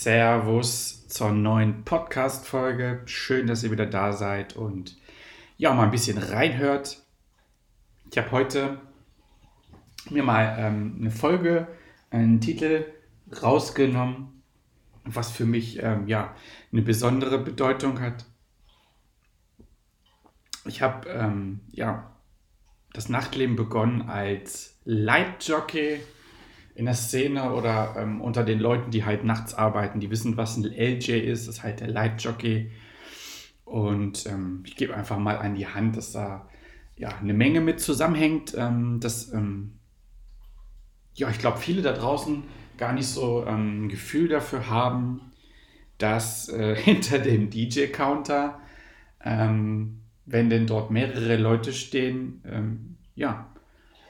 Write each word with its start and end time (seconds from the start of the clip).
Servus 0.00 1.08
zur 1.08 1.32
neuen 1.32 1.82
Podcast-Folge. 1.82 3.02
Schön, 3.06 3.48
dass 3.48 3.64
ihr 3.64 3.72
wieder 3.72 3.84
da 3.84 4.12
seid 4.12 4.54
und 4.54 4.96
ja, 5.56 5.74
mal 5.74 5.82
ein 5.82 5.90
bisschen 5.90 6.18
reinhört. 6.18 7.02
Ich 8.08 8.16
habe 8.16 8.30
heute 8.30 8.80
mir 10.08 10.22
mal 10.22 10.54
ähm, 10.56 10.98
eine 11.00 11.10
Folge, 11.10 11.66
einen 12.10 12.40
Titel 12.40 12.84
rausgenommen, 13.42 14.40
was 15.02 15.32
für 15.32 15.46
mich 15.46 15.82
ähm, 15.82 16.06
ja 16.06 16.32
eine 16.70 16.82
besondere 16.82 17.38
Bedeutung 17.38 18.00
hat. 18.00 18.24
Ich 20.64 20.80
habe 20.80 21.08
ähm, 21.08 21.58
ja 21.72 22.14
das 22.92 23.08
Nachtleben 23.08 23.56
begonnen 23.56 24.02
als 24.02 24.78
Leitjockey 24.84 25.98
in 26.78 26.84
der 26.84 26.94
Szene 26.94 27.54
oder 27.54 27.96
ähm, 27.98 28.20
unter 28.20 28.44
den 28.44 28.60
Leuten, 28.60 28.92
die 28.92 29.04
halt 29.04 29.24
nachts 29.24 29.52
arbeiten, 29.52 29.98
die 29.98 30.10
wissen, 30.10 30.36
was 30.36 30.56
ein 30.56 30.62
LJ 30.62 31.10
ist, 31.10 31.48
das 31.48 31.56
ist 31.56 31.62
halt 31.64 31.80
der 31.80 31.88
Lightjockey. 31.88 32.70
Und 33.64 34.26
ähm, 34.26 34.62
ich 34.64 34.76
gebe 34.76 34.94
einfach 34.94 35.18
mal 35.18 35.38
an 35.38 35.56
die 35.56 35.66
Hand, 35.66 35.96
dass 35.96 36.12
da 36.12 36.48
ja 36.96 37.08
eine 37.18 37.34
Menge 37.34 37.60
mit 37.60 37.80
zusammenhängt, 37.80 38.54
ähm, 38.56 39.00
dass 39.00 39.32
ähm, 39.32 39.80
ja, 41.14 41.28
ich 41.30 41.40
glaube, 41.40 41.58
viele 41.58 41.82
da 41.82 41.92
draußen 41.92 42.44
gar 42.76 42.92
nicht 42.92 43.08
so 43.08 43.44
ähm, 43.44 43.86
ein 43.86 43.88
Gefühl 43.88 44.28
dafür 44.28 44.70
haben, 44.70 45.32
dass 45.98 46.48
äh, 46.48 46.76
hinter 46.80 47.18
dem 47.18 47.50
DJ-Counter, 47.50 48.60
ähm, 49.24 50.02
wenn 50.26 50.48
denn 50.48 50.68
dort 50.68 50.92
mehrere 50.92 51.36
Leute 51.38 51.72
stehen, 51.72 52.98
ja, 53.14 53.48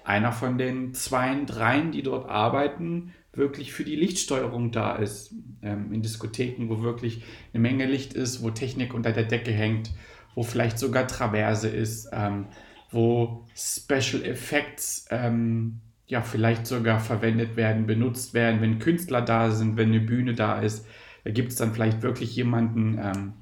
einer 0.09 0.33
von 0.33 0.57
den 0.57 0.95
zwei, 0.95 1.37
dreien, 1.45 1.93
die 1.93 2.03
dort 2.03 2.29
arbeiten, 2.31 3.13
wirklich 3.35 3.73
für 3.75 3.85
die 3.85 3.95
Lichtsteuerung 3.95 4.73
da 4.73 4.97
ist. 4.97 5.35
Ähm, 5.63 5.93
in 5.93 6.01
Diskotheken, 6.01 6.69
wo 6.69 6.83
wirklich 6.83 7.23
eine 7.53 7.61
Menge 7.61 7.85
Licht 7.85 8.15
ist, 8.15 8.43
wo 8.43 8.51
Technik 8.51 8.95
unter 8.95 9.13
der 9.13 9.25
Decke 9.25 9.51
hängt, 9.51 9.91
wo 10.35 10.43
vielleicht 10.43 10.79
sogar 10.79 11.07
Traverse 11.07 11.69
ist, 11.69 12.09
ähm, 12.13 12.47
wo 12.91 13.47
Special 13.55 14.25
Effects 14.25 15.07
ähm, 15.11 15.81
ja 16.07 16.23
vielleicht 16.23 16.67
sogar 16.67 17.01
verwendet 17.01 17.57
werden, 17.57 17.87
benutzt 17.87 18.33
werden, 18.33 18.63
wenn 18.63 18.79
Künstler 18.79 19.21
da 19.21 19.51
sind, 19.51 19.77
wenn 19.77 19.91
eine 19.91 20.01
Bühne 20.01 20.35
da 20.35 20.59
ist. 20.59 20.87
Da 21.25 21.31
gibt 21.33 21.51
es 21.51 21.57
dann 21.57 21.75
vielleicht 21.75 22.01
wirklich 22.01 22.35
jemanden, 22.35 22.99
ähm, 22.99 23.35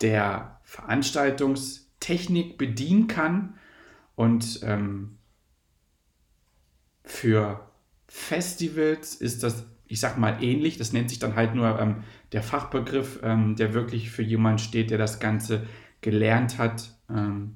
der 0.00 0.60
Veranstaltungstechnik 0.62 2.56
bedienen 2.56 3.06
kann 3.06 3.58
und 4.14 4.60
ähm, 4.62 5.15
für 7.06 7.66
Festivals 8.08 9.14
ist 9.14 9.42
das, 9.42 9.64
ich 9.86 10.00
sag 10.00 10.18
mal, 10.18 10.42
ähnlich. 10.42 10.76
Das 10.76 10.92
nennt 10.92 11.08
sich 11.08 11.18
dann 11.18 11.36
halt 11.36 11.54
nur 11.54 11.78
ähm, 11.78 12.04
der 12.32 12.42
Fachbegriff, 12.42 13.20
ähm, 13.22 13.56
der 13.56 13.72
wirklich 13.72 14.10
für 14.10 14.22
jemanden 14.22 14.58
steht, 14.58 14.90
der 14.90 14.98
das 14.98 15.20
Ganze 15.20 15.66
gelernt 16.02 16.58
hat. 16.58 16.90
Ähm, 17.08 17.54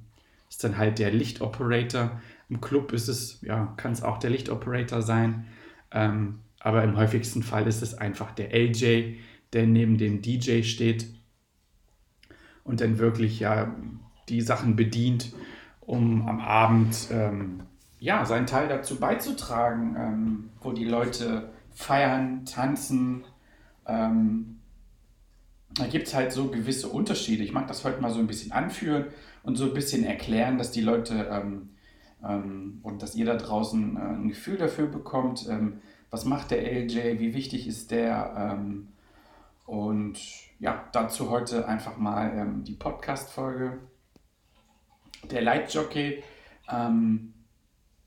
ist 0.49 0.65
dann 0.65 0.79
halt 0.79 0.99
der 0.99 1.13
Lichtoperator. 1.13 2.21
Im 2.49 2.61
Club 2.61 2.93
ist 2.93 3.09
es, 3.09 3.41
ja, 3.43 3.75
kann 3.77 3.93
es 3.93 4.03
auch 4.03 4.19
der 4.19 4.31
Lichtoperator 4.31 5.03
sein. 5.03 5.47
Ähm, 5.93 6.41
aber 6.61 6.85
im 6.85 6.97
häufigsten 6.97 7.43
Fall 7.43 7.67
ist 7.67 7.83
es 7.83 7.95
einfach 7.95 8.33
der 8.33 8.55
LJ, 8.55 9.17
der 9.53 9.67
neben 9.67 9.99
dem 9.99 10.23
DJ 10.23 10.63
steht 10.63 11.07
und 12.65 12.81
dann 12.81 12.99
wirklich 12.99 13.41
ja 13.41 13.75
die 14.29 14.41
Sachen 14.41 14.77
bedient, 14.77 15.33
um 15.81 16.29
am 16.29 16.41
Abend 16.41 17.09
ähm, 17.11 17.63
ja, 18.01 18.25
seinen 18.25 18.47
Teil 18.47 18.67
dazu 18.67 18.99
beizutragen, 18.99 19.95
ähm, 19.97 20.51
wo 20.63 20.73
die 20.73 20.87
Leute 20.87 21.51
feiern, 21.71 22.47
tanzen. 22.47 23.25
Ähm, 23.87 24.61
da 25.75 25.87
gibt 25.87 26.09
es 26.09 26.15
halt 26.15 26.33
so 26.33 26.49
gewisse 26.49 26.89
Unterschiede. 26.89 27.45
Ich 27.45 27.53
mag 27.53 27.69
das 27.69 27.85
heute 27.85 28.01
mal 28.01 28.11
so 28.11 28.19
ein 28.19 28.27
bisschen 28.27 28.53
anführen 28.53 29.07
und 29.43 29.57
so 29.57 29.67
ein 29.67 29.75
bisschen 29.75 30.05
erklären, 30.05 30.57
dass 30.59 30.73
die 30.73 30.81
Leute 30.81 31.29
ähm, 31.31 31.69
ähm 32.27 32.81
und 32.83 33.03
dass 33.03 33.15
ihr 33.15 33.27
da 33.27 33.37
draußen 33.37 33.97
äh, 33.97 34.01
ein 34.01 34.29
Gefühl 34.29 34.57
dafür 34.57 34.87
bekommt, 34.87 35.47
ähm, 35.49 35.81
was 36.11 36.25
macht 36.25 36.51
der 36.51 36.63
LJ, 36.63 37.21
wie 37.21 37.35
wichtig 37.35 37.69
ist 37.69 37.91
der. 37.91 38.35
Ähm, 38.37 38.89
und 39.67 40.19
ja, 40.59 40.89
dazu 40.93 41.31
heute 41.31 41.69
einfach 41.69 41.97
mal 41.99 42.55
die 42.63 42.75
Podcast-Folge. 42.75 43.79
Der 45.31 45.43
Leitjockey 45.43 46.25
ähm, 46.69 47.30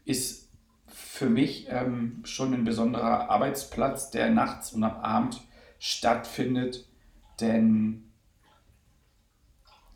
ist 0.05 0.49
für 0.87 1.29
mich 1.29 1.67
ähm, 1.69 2.21
schon 2.23 2.53
ein 2.53 2.63
besonderer 2.63 3.29
Arbeitsplatz, 3.29 4.11
der 4.11 4.29
nachts 4.29 4.73
und 4.73 4.83
am 4.83 4.97
Abend 4.97 5.41
stattfindet. 5.79 6.87
Denn 7.39 8.11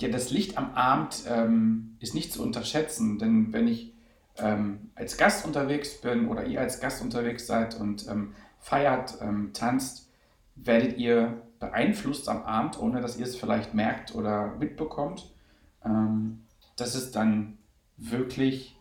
ja, 0.01 0.09
das 0.09 0.31
Licht 0.31 0.57
am 0.57 0.73
Abend 0.73 1.23
ähm, 1.27 1.97
ist 1.99 2.13
nicht 2.13 2.31
zu 2.31 2.43
unterschätzen. 2.43 3.19
Denn 3.19 3.51
wenn 3.53 3.67
ich 3.67 3.93
ähm, 4.37 4.91
als 4.95 5.17
Gast 5.17 5.45
unterwegs 5.45 6.01
bin 6.01 6.27
oder 6.27 6.45
ihr 6.45 6.61
als 6.61 6.79
Gast 6.79 7.01
unterwegs 7.01 7.47
seid 7.47 7.79
und 7.79 8.07
ähm, 8.07 8.33
feiert, 8.59 9.17
ähm, 9.21 9.51
tanzt, 9.53 10.09
werdet 10.55 10.97
ihr 10.97 11.41
beeinflusst 11.59 12.29
am 12.29 12.43
Abend, 12.43 12.79
ohne 12.79 13.01
dass 13.01 13.17
ihr 13.17 13.25
es 13.25 13.35
vielleicht 13.35 13.73
merkt 13.73 14.13
oder 14.13 14.55
mitbekommt. 14.55 15.31
Ähm, 15.83 16.43
das 16.75 16.95
ist 16.95 17.15
dann 17.15 17.57
wirklich 17.97 18.76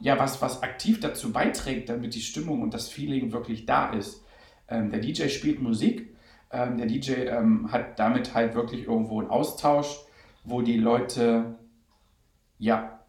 ja, 0.00 0.18
was, 0.18 0.40
was 0.42 0.62
aktiv 0.62 1.00
dazu 1.00 1.32
beiträgt, 1.32 1.88
damit 1.88 2.14
die 2.14 2.22
Stimmung 2.22 2.62
und 2.62 2.74
das 2.74 2.88
Feeling 2.88 3.32
wirklich 3.32 3.66
da 3.66 3.92
ist. 3.92 4.24
Ähm, 4.68 4.90
der 4.90 5.00
DJ 5.00 5.28
spielt 5.28 5.60
Musik, 5.60 6.14
ähm, 6.50 6.78
der 6.78 6.86
DJ 6.86 7.12
ähm, 7.26 7.70
hat 7.70 7.98
damit 7.98 8.34
halt 8.34 8.54
wirklich 8.54 8.86
irgendwo 8.86 9.20
einen 9.20 9.30
Austausch, 9.30 9.98
wo 10.44 10.62
die 10.62 10.78
Leute, 10.78 11.56
ja, 12.58 13.00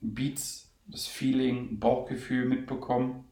Beats, 0.00 0.70
das 0.86 1.06
Feeling, 1.06 1.78
Bauchgefühl 1.78 2.46
mitbekommen. 2.46 3.24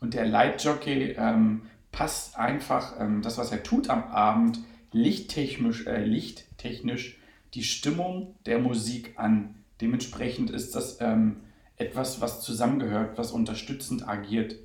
Und 0.00 0.14
der 0.14 0.26
Lightjockey 0.26 1.14
ähm, 1.16 1.62
passt 1.92 2.38
einfach 2.38 3.00
ähm, 3.00 3.22
das, 3.22 3.38
was 3.38 3.52
er 3.52 3.62
tut 3.62 3.88
am 3.88 4.04
Abend, 4.04 4.58
lichttechnisch, 4.92 5.86
äh, 5.86 6.04
lichttechnisch 6.04 7.18
die 7.54 7.62
Stimmung 7.62 8.36
der 8.44 8.58
Musik 8.58 9.14
an. 9.16 9.54
Dementsprechend 9.80 10.50
ist 10.50 10.74
das 10.74 11.00
ähm, 11.00 11.40
etwas, 11.76 12.20
was 12.20 12.40
zusammengehört, 12.40 13.18
was 13.18 13.32
unterstützend 13.32 14.08
agiert, 14.08 14.56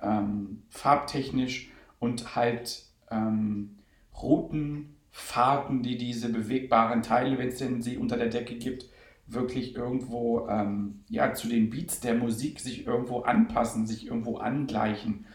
ähm, 0.00 0.62
farbtechnisch 0.70 1.70
und 1.98 2.36
halt 2.36 2.84
ähm, 3.10 3.78
Routen, 4.20 4.96
Fahrten, 5.10 5.82
die 5.82 5.96
diese 5.96 6.28
bewegbaren 6.30 7.02
Teile, 7.02 7.38
wenn 7.38 7.48
es 7.48 7.58
denn 7.58 7.82
sie 7.82 7.98
unter 7.98 8.16
der 8.16 8.28
Decke 8.28 8.56
gibt, 8.56 8.86
wirklich 9.26 9.74
irgendwo 9.74 10.48
ähm, 10.48 11.04
ja, 11.08 11.32
zu 11.34 11.48
den 11.48 11.70
Beats 11.70 12.00
der 12.00 12.14
Musik 12.14 12.60
sich 12.60 12.86
irgendwo 12.86 13.20
anpassen, 13.20 13.86
sich 13.86 14.06
irgendwo 14.06 14.38
angleichen. 14.38 15.26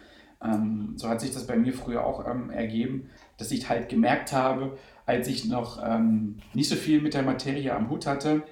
Ähm, 0.43 0.93
so 0.95 1.07
hat 1.09 1.21
sich 1.21 1.31
das 1.31 1.47
bei 1.47 1.55
mir 1.55 1.73
früher 1.73 2.05
auch 2.05 2.27
ähm, 2.27 2.49
ergeben, 2.49 3.09
dass 3.37 3.51
ich 3.51 3.69
halt 3.69 3.89
gemerkt 3.89 4.31
habe, 4.31 4.77
als 5.05 5.27
ich 5.27 5.45
noch 5.45 5.81
ähm, 5.83 6.37
nicht 6.53 6.69
so 6.69 6.75
viel 6.75 7.01
mit 7.01 7.13
der 7.13 7.23
Materie 7.23 7.73
am 7.73 7.89
Hut 7.89 8.05
hatte, 8.05 8.43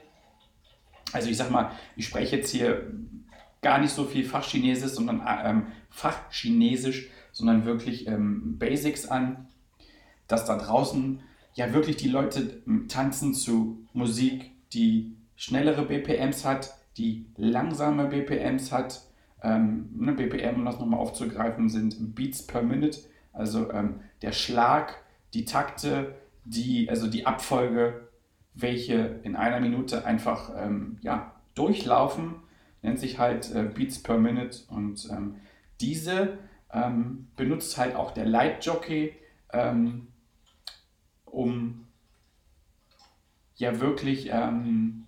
also 1.14 1.30
ich 1.30 1.38
sag 1.38 1.52
mal, 1.52 1.72
ich 1.96 2.06
spreche 2.06 2.38
jetzt 2.38 2.52
hier 2.52 2.92
gar 3.62 3.80
nicht 3.80 3.92
so 3.92 4.06
viel 4.06 4.24
Fachchinesisch, 4.24 4.92
sondern 4.92 5.22
ähm, 5.44 5.68
Fachchinesisch, 5.90 7.10
sondern 7.32 7.66
wirklich 7.66 8.08
ähm, 8.08 8.58
Basics 8.58 9.08
an, 9.08 9.48
dass 10.28 10.46
da 10.46 10.58
draußen 10.58 11.22
ja 11.54 11.74
wirklich 11.74 11.98
die 11.98 12.10
Leute 12.10 12.62
tanzen 12.88 13.34
zu 13.34 13.88
Musik, 13.94 14.52
die 14.74 15.16
schnellere 15.36 15.86
BPMs 15.86 16.46
hat, 16.46 16.76
die 16.98 17.26
langsame 17.36 18.06
BPMs 18.06 18.72
hat. 18.72 19.02
Ähm, 19.42 19.90
ne, 19.96 20.14
BPM, 20.14 20.56
um 20.56 20.66
das 20.66 20.80
nochmal 20.80 21.00
aufzugreifen, 21.00 21.70
sind 21.70 22.16
Beats 22.16 22.46
per 22.46 22.64
Minute, 22.64 23.00
also 23.34 23.72
ähm, 23.72 24.02
der 24.24 24.32
Schlag, 24.32 25.04
die 25.34 25.46
Takte, 25.46 26.16
die, 26.44 26.90
also 26.90 27.08
die 27.08 27.26
Abfolge 27.26 28.07
welche 28.60 29.20
in 29.24 29.36
einer 29.36 29.60
Minute 29.60 30.06
einfach 30.06 30.52
ähm, 30.58 30.98
ja, 31.02 31.34
durchlaufen, 31.56 32.36
nennt 32.82 33.00
sich 33.00 33.20
halt 33.20 33.54
äh, 33.54 33.64
Beats 33.64 34.02
per 34.02 34.18
Minute 34.18 34.60
und 34.70 35.08
ähm, 35.12 35.36
diese 35.80 36.38
ähm, 36.72 37.28
benutzt 37.36 37.78
halt 37.78 37.96
auch 37.96 38.12
der 38.12 38.26
Light 38.26 38.66
Jockey, 38.66 39.14
ähm, 39.54 40.08
um 41.26 41.88
ja 43.56 43.80
wirklich 43.80 44.30
ähm, 44.32 45.06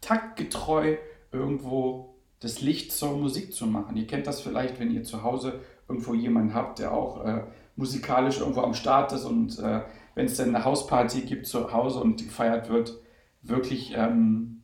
taktgetreu 0.00 0.96
irgendwo 1.32 2.14
das 2.40 2.60
Licht 2.60 2.92
zur 2.92 3.16
Musik 3.16 3.52
zu 3.52 3.66
machen. 3.66 3.96
Ihr 3.96 4.06
kennt 4.06 4.26
das 4.26 4.40
vielleicht, 4.40 4.78
wenn 4.80 4.90
ihr 4.90 5.04
zu 5.04 5.22
Hause 5.22 5.60
irgendwo 5.88 6.14
jemanden 6.14 6.54
habt, 6.54 6.78
der 6.78 6.92
auch 6.92 7.24
äh, 7.24 7.44
musikalisch 7.76 8.40
irgendwo 8.40 8.62
am 8.62 8.74
Start 8.74 9.12
ist 9.12 9.24
und 9.24 9.58
äh, 9.58 9.82
wenn 10.18 10.26
es 10.26 10.36
dann 10.36 10.52
eine 10.52 10.64
Hausparty 10.64 11.20
gibt 11.20 11.46
zu 11.46 11.72
Hause 11.72 12.00
und 12.00 12.20
gefeiert 12.20 12.68
wird, 12.68 12.98
wirklich 13.42 13.94
ähm, 13.96 14.62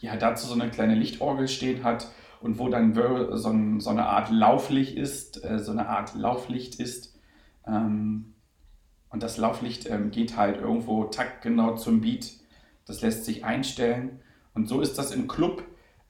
ja, 0.00 0.16
dazu 0.16 0.48
so 0.48 0.54
eine 0.54 0.72
kleine 0.72 0.96
Lichtorgel 0.96 1.46
stehen 1.46 1.84
hat 1.84 2.08
und 2.40 2.58
wo 2.58 2.68
dann 2.68 2.96
so, 2.96 3.48
ein, 3.50 3.78
so 3.78 3.90
eine 3.90 4.06
Art 4.06 4.32
Lauflicht 4.32 4.96
ist, 4.96 5.44
äh, 5.44 5.60
so 5.60 5.70
eine 5.70 5.88
Art 5.88 6.16
Lauflicht 6.16 6.80
ist. 6.80 7.16
Ähm, 7.64 8.34
und 9.08 9.22
das 9.22 9.36
Lauflicht 9.36 9.88
ähm, 9.88 10.10
geht 10.10 10.36
halt 10.36 10.60
irgendwo 10.60 11.04
taktgenau 11.04 11.76
zum 11.76 12.00
Beat. 12.00 12.32
Das 12.84 13.02
lässt 13.02 13.24
sich 13.24 13.44
einstellen. 13.44 14.18
Und 14.52 14.68
so 14.68 14.80
ist 14.80 14.98
das 14.98 15.12
im 15.12 15.28
Club 15.28 15.62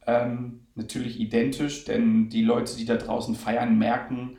ähm, 0.07 0.61
natürlich 0.77 1.21
identisch, 1.21 1.85
denn 1.85 2.31
die 2.31 2.43
Leute, 2.43 2.75
die 2.75 2.87
da 2.87 2.97
draußen 2.97 3.35
feiern, 3.35 3.77
merken, 3.77 4.39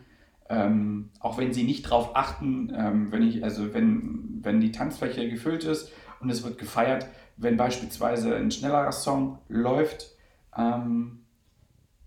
ähm, 0.50 1.10
auch 1.20 1.38
wenn 1.38 1.54
sie 1.54 1.64
nicht 1.64 1.86
darauf 1.86 2.16
achten, 2.16 2.72
ähm, 2.76 3.12
wenn 3.12 3.24
ich, 3.24 3.44
also 3.44 3.74
wenn, 3.74 4.40
wenn 4.42 4.60
die 4.60 4.72
Tanzfläche 4.72 5.30
gefüllt 5.30 5.64
ist 5.64 5.92
und 6.20 6.30
es 6.30 6.44
wird 6.44 6.58
gefeiert, 6.58 7.08
wenn 7.38 7.58
beispielsweise 7.58 8.36
ein 8.36 8.52
schnellerer 8.52 8.92
Song 8.92 9.40
läuft, 9.48 10.12
ähm, 10.56 11.26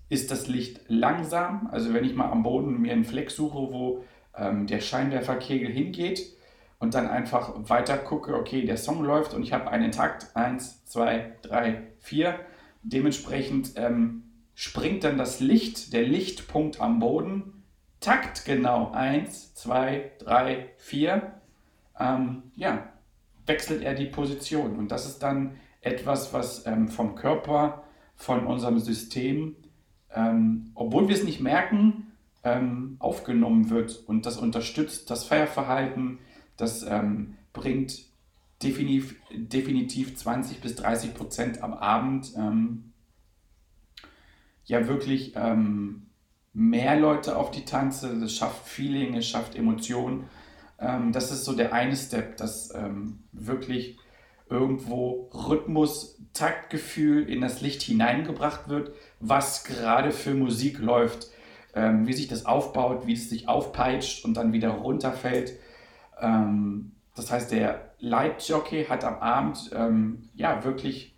ist 0.09 0.31
das 0.31 0.47
Licht 0.47 0.81
langsam. 0.89 1.69
Also 1.73 1.93
wenn 1.93 2.05
ich 2.05 2.15
mal 2.15 2.31
am 2.31 2.43
Boden 2.43 2.81
mir 2.81 2.93
einen 2.93 3.05
Fleck 3.05 3.31
suche, 3.31 3.73
wo 3.73 4.05
ähm, 4.37 4.67
der 4.67 4.81
Scheinwerferkegel 4.81 5.69
hingeht 5.69 6.37
und 6.79 6.95
dann 6.95 7.09
einfach 7.09 7.55
weiter 7.69 7.97
gucke, 7.97 8.35
okay, 8.35 8.65
der 8.65 8.77
Song 8.77 9.03
läuft 9.03 9.35
und 9.35 9.43
ich 9.43 9.53
habe 9.53 9.71
einen 9.71 9.91
Takt, 9.93 10.37
1, 10.37 10.85
2, 10.85 11.33
3, 11.43 11.83
4. 12.01 12.39
Dementsprechend 12.83 13.73
ähm, 13.77 14.23
springt 14.55 15.03
dann 15.03 15.19
das 15.19 15.41
Licht, 15.41 15.93
der 15.93 16.05
Lichtpunkt 16.05 16.81
am 16.81 17.01
Boden 17.01 17.56
taktgenau 18.07 18.93
1, 18.93 19.55
2, 19.55 20.13
3, 20.21 20.69
4, 20.77 21.33
ähm, 21.99 22.45
ja, 22.55 22.89
wechselt 23.47 23.83
er 23.83 23.95
die 23.95 24.07
Position. 24.07 24.77
Und 24.77 24.93
das 24.93 25.07
ist 25.07 25.25
dann 25.25 25.57
etwas, 25.81 26.33
was 26.33 26.65
ähm, 26.67 26.87
vom 26.87 27.17
Körper, 27.17 27.83
von 28.15 28.47
unserem 28.47 28.79
System, 28.79 29.57
ähm, 30.15 30.71
obwohl 30.77 31.09
wir 31.09 31.17
es 31.17 31.25
nicht 31.25 31.41
merken, 31.41 32.13
ähm, 32.45 32.95
aufgenommen 33.01 33.71
wird. 33.71 34.05
Und 34.07 34.25
das 34.25 34.37
unterstützt 34.37 35.11
das 35.11 35.25
Feierverhalten, 35.25 36.21
das 36.57 36.85
ähm, 36.85 37.35
bringt 37.53 38.05
definitiv, 38.63 39.17
definitiv 39.35 40.17
20 40.17 40.61
bis 40.61 40.77
30 40.77 41.13
Prozent 41.13 41.61
am 41.61 41.75
Abend 41.75 42.33
ähm, 42.37 42.93
ja 44.65 44.87
wirklich 44.87 45.33
ähm, 45.35 46.07
mehr 46.57 46.99
Leute 46.99 47.37
auf 47.37 47.51
die 47.51 47.67
Tanze, 47.67 48.19
das 48.19 48.33
schafft 48.33 48.67
Feeling, 48.67 49.15
es 49.15 49.29
schafft 49.29 49.55
Emotionen. 49.55 50.25
Ähm, 50.79 51.13
das 51.13 51.31
ist 51.31 51.45
so 51.45 51.53
der 51.53 51.75
eine 51.75 51.95
Step, 51.95 52.39
dass 52.39 52.75
ähm, 52.75 53.25
wirklich 53.33 53.99
irgendwo 54.49 55.29
Rhythmus, 55.35 56.19
Taktgefühl 56.33 57.29
in 57.29 57.43
das 57.43 57.61
Licht 57.61 57.83
hineingebracht 57.83 58.69
wird, 58.69 58.93
was 59.21 59.65
gerade 59.65 60.13
für 60.13 60.35
Musik 60.35 60.79
läuft, 60.79 61.29
ähm, 61.75 62.07
wie 62.07 62.15
sich 62.15 62.29
das 62.29 62.47
aufbaut, 62.47 63.07
wie 63.07 63.15
es 63.15 63.29
sich 63.29 63.49
aufpeitscht 63.49 64.25
und 64.25 64.35
dann 64.35 64.55
wieder 64.55 64.71
runterfällt. 64.71 65.59
Ähm, 66.19 66.93
das 67.15 67.31
heißt, 67.31 67.53
der 67.53 67.93
Light 67.99 68.47
Jockey 68.49 68.87
hat 68.87 69.05
am 69.05 69.17
Abend 69.17 69.71
ähm, 69.75 70.31
ja 70.35 70.65
wirklich 70.65 71.15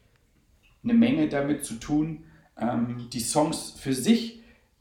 eine 0.82 0.94
Menge 0.94 1.28
damit 1.28 1.64
zu 1.64 1.74
tun, 1.74 2.24
ähm, 2.60 3.08
die 3.12 3.20
Songs 3.20 3.70
für 3.78 3.94
sich 3.94 4.37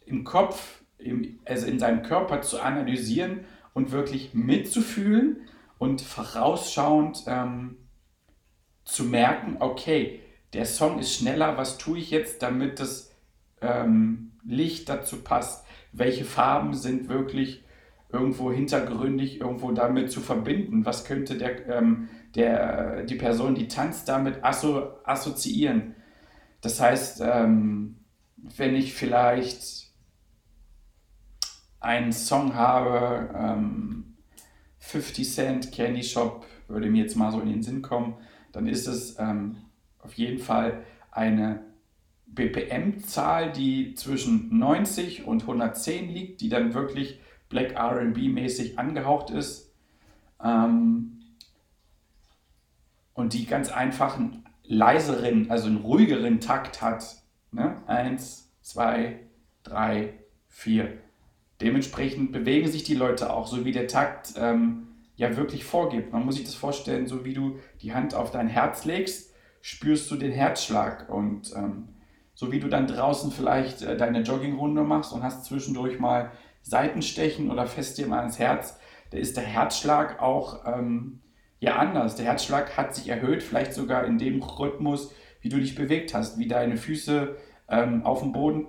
im 0.08 0.24
Kopf, 0.24 0.84
im, 0.98 1.40
also 1.46 1.68
in 1.68 1.80
seinem 1.80 2.04
Körper 2.04 2.42
zu 2.42 2.60
analysieren 2.60 3.42
und 3.74 3.92
wirklich 3.92 4.34
mitzufühlen 4.34 5.42
und 5.78 6.02
vorausschauend 6.02 7.24
ähm, 7.28 7.78
zu 8.84 9.04
merken, 9.04 9.58
okay, 9.60 10.22
der 10.54 10.66
Song 10.66 10.98
ist 11.00 11.14
schneller, 11.14 11.58
was 11.58 11.78
tue 11.78 12.00
ich 12.00 12.10
jetzt, 12.10 12.42
damit 12.42 12.80
das 12.80 13.14
ähm, 13.62 14.32
Licht 14.46 14.90
dazu 14.90 15.22
passt? 15.22 15.66
Welche 15.92 16.26
Farben 16.26 16.74
sind 16.74 17.10
wirklich 17.10 17.64
irgendwo 18.12 18.52
hintergründig, 18.52 19.42
irgendwo 19.42 19.72
damit 19.72 20.12
zu 20.12 20.22
verbinden? 20.22 20.86
Was 20.86 21.06
könnte 21.06 21.38
der, 21.38 21.68
ähm, 21.68 22.10
der, 22.36 23.04
die 23.04 23.16
Person, 23.16 23.56
die 23.56 23.68
tanzt, 23.68 24.08
damit 24.08 24.44
asso 24.44 25.02
assoziieren? 25.04 25.96
Das 26.62 26.80
heißt, 26.80 27.22
ähm, 27.24 27.98
wenn 28.38 28.76
ich 28.76 28.94
vielleicht 28.94 29.87
einen 31.88 32.12
Song 32.12 32.54
habe, 32.54 33.34
ähm, 33.34 34.18
50 34.80 35.34
Cent 35.34 35.72
Candy 35.72 36.04
Shop 36.04 36.46
würde 36.68 36.90
mir 36.90 37.04
jetzt 37.04 37.16
mal 37.16 37.32
so 37.32 37.40
in 37.40 37.48
den 37.48 37.64
Sinn 37.64 37.82
kommen, 37.82 38.16
dann 38.52 38.68
ist 38.68 38.88
es 38.88 39.18
ähm, 39.20 39.56
auf 40.00 40.14
jeden 40.14 40.40
Fall 40.40 40.84
eine 41.12 41.64
BPM-Zahl, 42.26 43.54
die 43.54 43.96
zwischen 43.96 44.58
90 44.58 45.26
und 45.26 45.44
110 45.44 46.10
liegt, 46.10 46.42
die 46.42 46.50
dann 46.50 46.74
wirklich 46.74 47.22
Black 47.48 47.78
RB-mäßig 47.78 48.78
angehaucht 48.78 49.30
ist. 49.30 49.74
Ähm, 50.44 51.22
und 53.14 53.34
die 53.34 53.46
ganz 53.46 53.72
einfachen, 53.72 54.44
leiseren, 54.64 55.50
also 55.50 55.68
einen 55.68 55.78
ruhigeren 55.78 56.42
Takt 56.42 56.82
hat. 56.82 57.24
Ne? 57.52 57.82
Eins, 57.88 58.52
zwei, 58.62 59.22
drei, 59.64 60.14
vier. 60.50 61.07
Dementsprechend 61.62 62.32
bewegen 62.32 62.68
sich 62.68 62.84
die 62.84 62.96
Leute 62.96 63.34
auch, 63.34 63.48
so 63.48 63.66
wie 63.66 63.72
der 63.72 63.88
Takt 63.88 64.34
ähm, 64.38 64.88
ja 65.16 65.36
wirklich 65.36 65.64
vorgibt. 65.64 66.14
Man 66.14 66.24
muss 66.24 66.36
sich 66.36 66.46
das 66.46 66.56
vorstellen, 66.56 67.08
so 67.08 67.26
wie 67.26 67.34
du 67.34 67.58
die 67.82 67.94
Hand 67.94 68.14
auf 68.14 68.32
dein 68.32 68.48
Herz 68.48 68.86
legst, 68.86 69.34
spürst 69.62 70.10
du 70.12 70.16
den 70.16 70.32
Herzschlag. 70.32 71.10
Und 71.10 71.54
ähm, 71.56 71.90
so 72.36 72.52
wie 72.52 72.60
du 72.60 72.68
dann 72.68 72.86
draußen 72.86 73.32
vielleicht 73.32 73.82
äh, 73.82 73.98
deine 73.98 74.22
Joggingrunde 74.22 74.84
machst 74.84 75.12
und 75.14 75.24
hast 75.24 75.46
zwischendurch 75.46 76.00
mal 76.00 76.32
Seitenstechen 76.62 77.50
oder 77.50 77.66
fest 77.66 77.98
dir 77.98 78.08
mal 78.08 78.20
ans 78.20 78.38
Herz, 78.38 78.80
da 79.10 79.18
ist 79.18 79.38
der 79.38 79.44
Herzschlag 79.44 80.22
auch 80.22 80.66
ähm, 80.66 81.22
ja 81.60 81.78
anders. 81.78 82.16
Der 82.16 82.26
Herzschlag 82.26 82.78
hat 82.78 82.94
sich 82.94 83.08
erhöht, 83.08 83.42
vielleicht 83.42 83.74
sogar 83.74 84.06
in 84.06 84.20
dem 84.20 84.44
Rhythmus, 84.44 85.12
wie 85.42 85.50
du 85.50 85.58
dich 85.58 85.74
bewegt 85.74 86.14
hast, 86.14 86.38
wie 86.38 86.48
deine 86.48 86.78
Füße 86.78 87.36
ähm, 87.70 88.06
auf 88.06 88.20
dem 88.20 88.34
Boden 88.34 88.68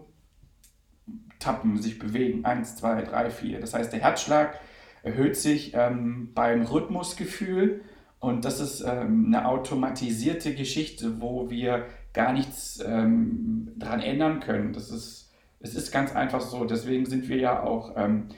tappen, 1.38 1.80
sich 1.80 1.98
bewegen. 1.98 2.44
Eins, 2.44 2.76
zwei, 2.76 3.02
drei, 3.02 3.30
vier. 3.30 3.60
Das 3.60 3.74
heißt, 3.74 3.92
der 3.92 4.00
Herzschlag 4.00 4.58
erhöht 5.02 5.36
sich 5.36 5.72
ähm, 5.74 6.30
beim 6.34 6.62
Rhythmusgefühl 6.62 7.82
und 8.20 8.44
das 8.44 8.60
ist 8.60 8.80
ähm, 8.80 9.26
eine 9.26 9.46
automatisierte 9.46 10.54
Geschichte, 10.54 11.20
wo 11.20 11.50
wir 11.50 11.86
gar 12.12 12.32
nichts 12.32 12.82
ähm, 12.84 13.72
daran 13.76 14.00
ändern 14.00 14.40
können. 14.40 14.72
Das 14.72 14.90
ist, 14.90 15.32
es 15.60 15.74
ist 15.74 15.92
ganz 15.92 16.14
einfach 16.14 16.40
so. 16.40 16.64
Deswegen 16.64 17.06
sind 17.06 17.28
wir 17.28 17.36
ja 17.36 17.62
auch, 17.62 17.94
ähm, 17.96 18.28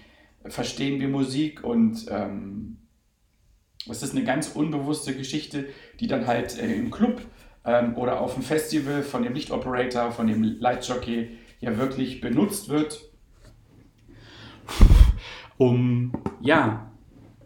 verstehen 0.47 1.01
wir 1.01 1.09
Musik 1.09 1.65
und 1.65 2.07
ähm, 2.11 2.77
es 3.89 4.03
ist 4.03 4.15
eine 4.15 4.25
ganz 4.25 4.49
unbewusste 4.49 5.15
Geschichte, 5.15 5.67
die 5.99 6.07
dann 6.07 6.27
halt 6.27 6.59
äh, 6.59 6.75
im 6.75 6.91
Club 6.91 7.23
ähm, 7.65 7.97
oder 7.97 8.21
auf 8.21 8.35
dem 8.35 8.43
Festival 8.43 9.03
von 9.03 9.23
dem 9.23 9.33
Lichtoperator, 9.33 10.13
von 10.13 10.27
dem 10.27 10.43
Lightjockey 10.43 11.31
ja 11.61 11.77
wirklich 11.79 12.21
benutzt 12.21 12.69
wird, 12.69 13.11
um 15.59 16.13
ja, 16.41 16.91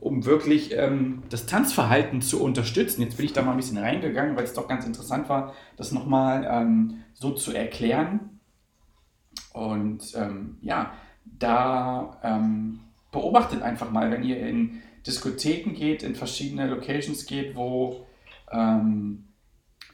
um 0.00 0.26
wirklich 0.26 0.72
ähm, 0.76 1.22
das 1.30 1.46
Tanzverhalten 1.46 2.20
zu 2.20 2.42
unterstützen. 2.42 3.00
Jetzt 3.00 3.16
bin 3.16 3.26
ich 3.26 3.32
da 3.32 3.42
mal 3.42 3.52
ein 3.52 3.56
bisschen 3.56 3.78
reingegangen, 3.78 4.36
weil 4.36 4.44
es 4.44 4.52
doch 4.52 4.68
ganz 4.68 4.84
interessant 4.84 5.28
war, 5.28 5.54
das 5.76 5.92
nochmal 5.92 6.46
ähm, 6.48 7.04
so 7.14 7.30
zu 7.30 7.52
erklären. 7.52 8.40
Und 9.54 10.12
ähm, 10.14 10.58
ja, 10.60 10.92
da 11.24 12.20
ähm, 12.22 12.80
beobachtet 13.12 13.62
einfach 13.62 13.90
mal, 13.90 14.10
wenn 14.10 14.24
ihr 14.24 14.46
in 14.46 14.82
Diskotheken 15.06 15.72
geht, 15.72 16.02
in 16.02 16.14
verschiedene 16.14 16.66
Locations 16.66 17.24
geht, 17.24 17.56
wo, 17.56 18.06
ähm, 18.52 19.24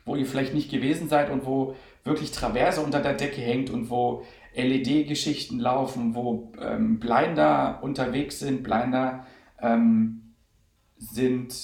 wo 0.05 0.17
ihr 0.17 0.27
vielleicht 0.27 0.55
nicht 0.55 0.71
gewesen 0.71 1.09
seid 1.09 1.31
und 1.31 1.47
wo 1.47 1.77
wirklich 2.05 2.33
Traverse 2.33 2.81
unter 2.81 3.01
der 3.01 3.15
Decke 3.15 3.41
hängt 3.41 3.71
und 3.71 3.91
wo 3.91 4.25
LED-Geschichten 4.55 5.59
laufen, 5.59 6.15
wo 6.15 6.53
ähm, 6.61 6.99
Blinder 6.99 7.81
unterwegs 7.83 8.41
sind. 8.41 8.63
Blinder 8.63 9.27
ähm, 9.61 10.35
sind 10.97 11.55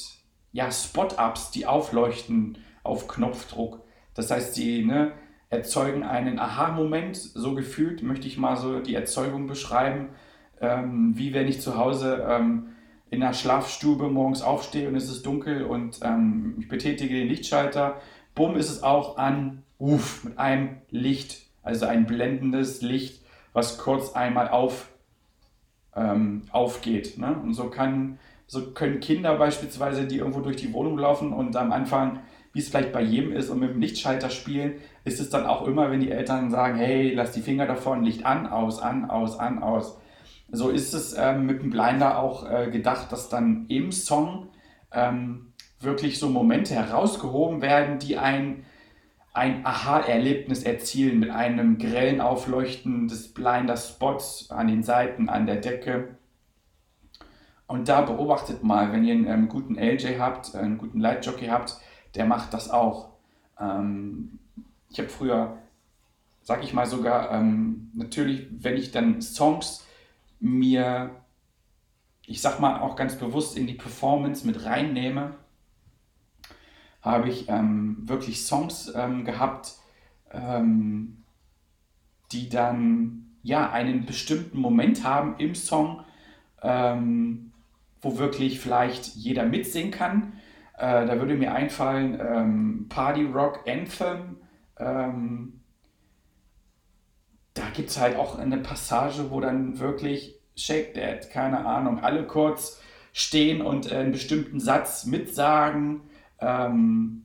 ja, 0.53 0.71
Spot-Ups, 0.71 1.51
die 1.51 1.67
aufleuchten 1.67 2.59
auf 2.83 3.09
Knopfdruck. 3.09 3.83
Das 4.15 4.31
heißt, 4.31 4.57
die 4.57 4.85
ne, 4.85 5.13
erzeugen 5.51 6.03
einen 6.03 6.39
Aha-Moment, 6.39 7.17
so 7.17 7.55
gefühlt 7.55 8.03
möchte 8.03 8.27
ich 8.27 8.39
mal 8.39 8.57
so 8.57 8.81
die 8.81 8.95
Erzeugung 8.95 9.47
beschreiben, 9.47 10.09
ähm, 10.61 11.13
wie 11.17 11.35
wenn 11.35 11.49
ich 11.49 11.61
zu 11.61 11.77
Hause 11.77 12.27
ähm, 12.29 12.69
in 13.11 13.21
der 13.21 13.35
Schlafstube 13.35 14.09
morgens 14.09 14.43
aufstehe 14.43 14.89
und 14.89 14.97
es 14.97 15.11
ist 15.11 15.27
dunkel 15.27 15.65
und 15.65 16.01
ähm, 16.03 16.57
ich 16.59 16.69
betätige 16.69 17.15
den 17.15 17.29
Lichtschalter. 17.29 18.01
Bumm 18.35 18.57
ist 18.57 18.71
es 18.71 18.83
auch 18.83 19.19
an, 19.19 19.63
uff, 19.79 20.25
mit 20.25 20.39
einem 20.39 20.77
Licht, 20.91 21.43
also 21.63 21.87
ein 21.87 22.07
blendendes 22.07 22.83
Licht, 22.83 23.23
was 23.53 23.79
kurz 23.79 24.13
einmal 24.13 24.49
auf, 24.49 24.89
ähm, 25.95 26.43
aufgeht. 26.51 27.19
Ne? 27.19 27.39
Und 27.43 27.55
so, 27.55 27.71
kann, 27.71 28.19
so 28.47 28.73
können 28.73 29.01
Kinder 29.01 29.37
beispielsweise, 29.37 30.07
die 30.07 30.19
irgendwo 30.19 30.41
durch 30.41 30.57
die 30.57 30.73
Wohnung 30.73 30.99
laufen 30.99 31.33
und 31.33 31.57
am 31.57 31.73
Anfang, 31.73 32.21
wie 32.53 32.61
es 32.61 32.69
vielleicht 32.69 32.93
bei 32.93 33.03
jedem 33.03 33.33
ist, 33.33 33.51
und 33.51 33.61
mit 33.61 33.71
dem 33.71 33.81
Lichtschalter 33.81 34.31
spielen, 34.31 34.75
ist 35.05 35.21
es 35.21 35.31
dann 35.31 35.47
auch 35.47 35.67
immer, 35.67 35.91
wenn 35.91 36.01
die 36.01 36.11
Eltern 36.11 36.51
sagen, 36.51 36.77
hey, 36.77 37.13
lass 37.15 37.33
die 37.33 37.43
Finger 37.43 37.67
davon, 37.67 38.05
Licht 38.05 38.25
an, 38.25 38.47
aus, 38.47 38.81
an, 38.81 39.11
aus, 39.11 39.39
an, 39.39 39.63
aus 39.63 39.99
so 40.51 40.71
ist 40.71 40.95
es 40.95 41.15
ähm, 41.19 41.47
mit 41.47 41.63
dem 41.63 41.71
Blinder 41.71 42.19
auch 42.19 42.49
äh, 42.49 42.71
gedacht, 42.71 43.11
dass 43.11 43.29
dann 43.29 43.67
im 43.69 43.93
Song 43.93 44.49
ähm, 44.93 45.53
wirklich 45.81 46.19
so 46.19 46.29
Momente 46.29 46.75
herausgehoben 46.75 47.63
werden, 47.63 47.99
die 47.99 48.17
ein, 48.17 48.65
ein 49.37 49.67
Aha-Erlebnis 49.67 50.63
erzielen 50.63 51.21
mit 51.21 51.31
einem 51.31 51.77
grellen 51.77 52.23
Aufleuchten 52.23 53.07
des 53.07 53.35
Blinder-Spots 53.35 54.51
an 54.51 54.69
den 54.69 54.83
Seiten, 54.83 55.29
an 55.29 55.45
der 55.45 55.57
Decke. 55.57 56.17
Und 57.67 57.89
da 57.89 58.01
beobachtet 58.01 58.63
mal, 58.63 58.93
wenn 58.93 59.05
ihr 59.05 59.13
einen 59.13 59.27
ähm, 59.27 59.49
guten 59.49 59.77
LJ 59.77 60.19
habt, 60.19 60.55
äh, 60.55 60.59
einen 60.59 60.79
guten 60.79 61.01
Lightjockey 61.01 61.49
habt, 61.49 61.77
der 62.15 62.25
macht 62.25 62.55
das 62.55 62.71
auch. 62.71 63.11
Ähm, 63.61 64.39
ich 64.89 64.99
habe 64.99 65.11
früher, 65.11 65.59
sag 66.41 66.65
ich 66.65 66.73
mal 66.73 66.87
sogar, 66.87 67.31
ähm, 67.31 67.91
natürlich, 67.93 68.47
wenn 68.51 68.79
ich 68.79 68.91
dann 68.91 69.21
Songs 69.21 69.85
mir, 70.41 71.11
ich 72.25 72.41
sag 72.41 72.59
mal 72.59 72.81
auch 72.81 72.97
ganz 72.97 73.17
bewusst 73.17 73.59
in 73.59 73.67
die 73.67 73.75
Performance 73.75 74.47
mit 74.47 74.65
reinnehme, 74.65 75.35
habe 77.07 77.29
ich 77.29 77.49
ähm, 77.49 77.97
wirklich 78.01 78.45
Songs 78.45 78.93
ähm, 78.95 79.25
gehabt, 79.25 79.75
ähm, 80.33 81.25
die 82.33 82.49
dann 82.49 83.37
ja 83.43 83.71
einen 83.71 84.07
bestimmten 84.07 84.59
Moment 84.59 85.05
haben 85.05 85.37
im 85.39 85.55
Song, 85.55 86.05
ähm, 86.63 87.53
wo 88.01 88.19
wirklich 88.19 88.61
vielleicht 88.61 89.15
jeder 89.15 89.45
mitsingen 89.45 89.93
kann. 89.93 90.33
Äh, 90.77 91.07
da 91.07 91.19
würde 91.19 91.35
mir 91.35 91.55
einfallen 91.55 92.21
ähm, 92.21 92.87
Party 92.89 93.25
Rock 93.25 93.61
Anthem. 93.69 94.37
Ähm, 94.79 95.61
da 97.55 97.63
gibt 97.73 97.91
es 97.91 97.99
halt 97.99 98.17
auch 98.17 98.39
eine 98.39 98.59
Passage, 98.59 99.31
wo 99.31 99.41
dann 99.41 99.79
wirklich 99.79 100.39
Shake 100.57 100.95
That, 100.95 101.31
keine 101.31 101.65
Ahnung, 101.65 102.01
alle 102.01 102.27
kurz 102.27 102.81
stehen 103.13 103.63
und 103.63 103.91
einen 103.91 104.13
bestimmten 104.13 104.61
Satz 104.61 105.07
mitsagen. 105.07 106.03
Ähm, 106.41 107.23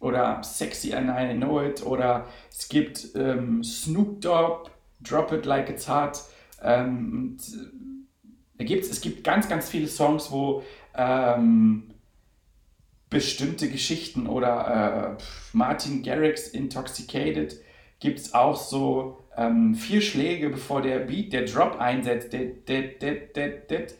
oder 0.00 0.42
Sexy 0.42 0.92
and 0.92 1.08
I 1.08 1.34
Know 1.36 1.62
It. 1.62 1.84
Oder 1.84 2.26
es 2.50 2.68
gibt 2.68 3.08
ähm, 3.14 3.62
Snoop 3.64 4.20
Dogg, 4.20 4.70
Drop 5.00 5.32
It 5.32 5.46
Like 5.46 5.70
It's 5.70 5.88
Hot. 5.88 6.20
Ähm, 6.62 7.38
und, 8.58 8.66
äh, 8.66 8.78
es 8.78 9.00
gibt 9.00 9.24
ganz, 9.24 9.48
ganz 9.48 9.68
viele 9.68 9.88
Songs, 9.88 10.30
wo 10.30 10.62
ähm, 10.94 11.94
bestimmte 13.10 13.68
Geschichten 13.70 14.26
oder 14.26 15.16
äh, 15.18 15.22
Martin 15.52 16.02
Garrix 16.02 16.48
Intoxicated 16.48 17.56
gibt 18.00 18.18
es 18.18 18.34
auch 18.34 18.56
so 18.56 19.24
ähm, 19.36 19.74
vier 19.74 20.00
Schläge, 20.00 20.50
bevor 20.50 20.82
der 20.82 20.98
Beat, 20.98 21.32
der 21.32 21.44
Drop 21.44 21.80
einsetzt. 21.80 22.32
Det, 22.32 22.68
det, 22.68 23.00
det. 23.70 23.94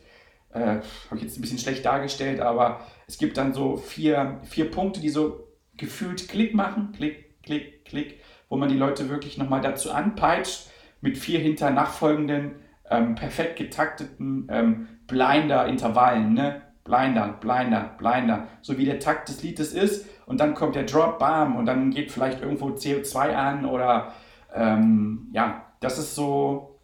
Äh, 0.55 0.79
Habe 1.09 1.17
ich 1.17 1.23
jetzt 1.23 1.37
ein 1.37 1.41
bisschen 1.41 1.59
schlecht 1.59 1.85
dargestellt, 1.85 2.39
aber 2.39 2.79
es 3.07 3.17
gibt 3.17 3.37
dann 3.37 3.53
so 3.53 3.75
vier, 3.75 4.39
vier 4.43 4.71
Punkte, 4.71 5.01
die 5.01 5.09
so 5.09 5.47
gefühlt 5.75 6.29
Klick 6.29 6.55
machen. 6.55 6.93
Klick, 6.95 7.43
Klick, 7.43 7.83
Klick, 7.83 8.21
wo 8.47 8.55
man 8.55 8.69
die 8.69 8.77
Leute 8.77 9.09
wirklich 9.09 9.37
nochmal 9.37 9.61
dazu 9.61 9.91
anpeitscht, 9.91 10.69
mit 11.01 11.17
vier 11.17 11.39
hinter 11.39 11.71
nachfolgenden, 11.71 12.55
ähm, 12.89 13.15
perfekt 13.15 13.57
getakteten 13.57 14.47
ähm, 14.49 14.87
Blinder-Intervallen. 15.07 16.33
Ne? 16.33 16.61
Blinder, 16.85 17.37
Blinder, 17.41 17.95
Blinder. 17.97 18.47
So 18.61 18.77
wie 18.77 18.85
der 18.85 18.99
Takt 18.99 19.27
des 19.27 19.43
Liedes 19.43 19.73
ist. 19.73 20.07
Und 20.25 20.39
dann 20.39 20.53
kommt 20.55 20.75
der 20.75 20.83
Drop, 20.83 21.19
bam, 21.19 21.55
und 21.57 21.65
dann 21.65 21.91
geht 21.91 22.11
vielleicht 22.11 22.41
irgendwo 22.41 22.69
CO2 22.69 23.33
an 23.33 23.65
oder 23.65 24.13
ähm, 24.53 25.27
ja, 25.33 25.65
das 25.81 25.99
ist 25.99 26.15
so, 26.15 26.74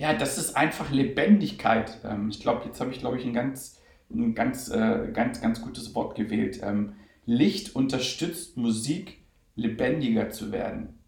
ja, 0.00 0.14
das 0.14 0.38
ist 0.38 0.56
einfach 0.56 0.90
Lebendigkeit. 0.90 1.98
Ähm, 2.04 2.30
ich 2.30 2.40
glaube, 2.40 2.64
jetzt 2.64 2.80
habe 2.80 2.90
ich, 2.90 3.00
glaube 3.00 3.18
ich, 3.18 3.26
ein 3.26 3.34
ganz, 3.34 3.82
ein 4.10 4.34
ganz, 4.34 4.70
äh, 4.70 5.10
ganz, 5.12 5.42
ganz 5.42 5.60
gutes 5.60 5.94
Wort 5.94 6.14
gewählt. 6.14 6.60
Ähm, 6.62 6.94
Licht 7.26 7.76
unterstützt 7.76 8.56
Musik, 8.56 9.22
lebendiger 9.56 10.30
zu 10.30 10.52
werden. 10.52 10.98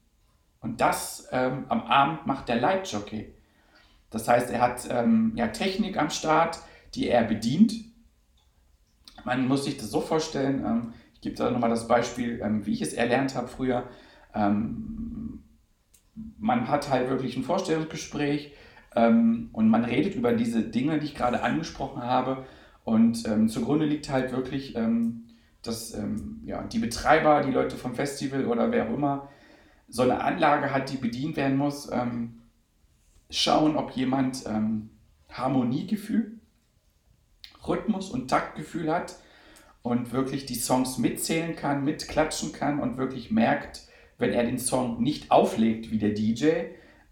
Und 0.60 0.82
das 0.82 1.26
ähm, 1.32 1.64
am 1.70 1.84
Abend 1.84 2.26
macht 2.26 2.50
der 2.50 2.56
Lightjockey. 2.56 3.32
Das 4.10 4.28
heißt, 4.28 4.50
er 4.50 4.60
hat 4.60 4.86
ja, 4.86 5.48
Technik 5.48 5.96
am 5.96 6.10
Start, 6.10 6.58
die 6.94 7.08
er 7.08 7.24
bedient. 7.24 7.72
Man 9.24 9.48
muss 9.48 9.64
sich 9.64 9.78
das 9.78 9.90
so 9.90 10.02
vorstellen, 10.02 10.92
ich 11.14 11.22
gebe 11.22 11.34
da 11.34 11.50
nochmal 11.50 11.70
das 11.70 11.88
Beispiel, 11.88 12.42
wie 12.66 12.72
ich 12.72 12.82
es 12.82 12.92
erlernt 12.92 13.34
habe 13.34 13.48
früher. 13.48 13.88
Man 14.34 15.40
hat 16.68 16.90
halt 16.90 17.08
wirklich 17.08 17.38
ein 17.38 17.42
Vorstellungsgespräch 17.42 18.52
ähm, 18.94 19.50
und 19.52 19.68
man 19.68 19.84
redet 19.84 20.14
über 20.14 20.32
diese 20.32 20.62
Dinge, 20.62 20.98
die 20.98 21.06
ich 21.06 21.14
gerade 21.14 21.42
angesprochen 21.42 22.02
habe. 22.02 22.44
Und 22.84 23.26
ähm, 23.28 23.48
zugrunde 23.48 23.86
liegt 23.86 24.10
halt 24.10 24.32
wirklich, 24.32 24.76
ähm, 24.76 25.24
dass 25.62 25.94
ähm, 25.94 26.40
ja, 26.44 26.62
die 26.64 26.78
Betreiber, 26.78 27.42
die 27.42 27.52
Leute 27.52 27.76
vom 27.76 27.94
Festival 27.94 28.46
oder 28.46 28.72
wer 28.72 28.88
auch 28.88 28.94
immer, 28.94 29.28
so 29.88 30.02
eine 30.02 30.22
Anlage 30.22 30.72
hat, 30.72 30.90
die 30.90 30.96
bedient 30.96 31.36
werden 31.36 31.56
muss. 31.56 31.90
Ähm, 31.92 32.40
schauen, 33.30 33.76
ob 33.76 33.92
jemand 33.92 34.44
Harmoniegefühl, 35.30 36.38
Rhythmus 37.66 38.10
und 38.10 38.28
Taktgefühl 38.28 38.92
hat 38.92 39.16
und 39.82 40.12
wirklich 40.12 40.46
die 40.46 40.54
Songs 40.54 40.98
mitzählen 40.98 41.56
kann, 41.56 41.84
mitklatschen 41.84 42.52
kann 42.52 42.78
und 42.78 42.96
wirklich 42.96 43.30
merkt, 43.30 43.88
wenn 44.18 44.32
er 44.32 44.44
den 44.44 44.58
Song 44.58 45.02
nicht 45.02 45.30
auflegt 45.30 45.90
wie 45.90 45.98
der 45.98 46.10
DJ, 46.10 46.50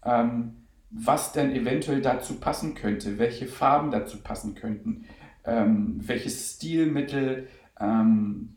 ähm, 0.05 0.60
was 0.91 1.31
denn 1.31 1.55
eventuell 1.55 2.01
dazu 2.01 2.39
passen 2.39 2.75
könnte, 2.75 3.17
welche 3.17 3.47
Farben 3.47 3.91
dazu 3.91 4.21
passen 4.21 4.55
könnten, 4.55 5.05
ähm, 5.45 5.99
welches 6.05 6.55
Stilmittel 6.55 7.47
ähm, 7.79 8.55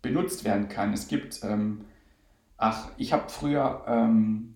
benutzt 0.00 0.44
werden 0.44 0.68
kann. 0.68 0.92
Es 0.92 1.08
gibt, 1.08 1.42
ähm, 1.42 1.84
ach, 2.56 2.90
ich 2.96 3.12
habe 3.12 3.28
früher 3.28 3.84
ähm, 3.88 4.54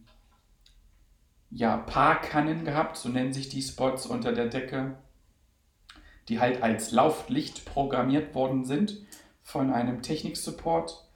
ja, 1.51 1.77
Paarkannen 1.77 2.65
gehabt, 2.65 2.97
so 2.97 3.09
nennen 3.09 3.33
sich 3.33 3.49
die 3.49 3.63
Spots 3.63 4.07
unter 4.07 4.33
der 4.33 4.47
Decke, 4.47 4.97
die 6.29 6.39
halt 6.39 6.63
als 6.63 6.93
Lauflicht 6.93 7.65
programmiert 7.65 8.37
worden 8.37 8.65
sind 8.65 9.05
von 9.43 9.73
einem 9.73 10.01
Technik-Support. 10.01 11.11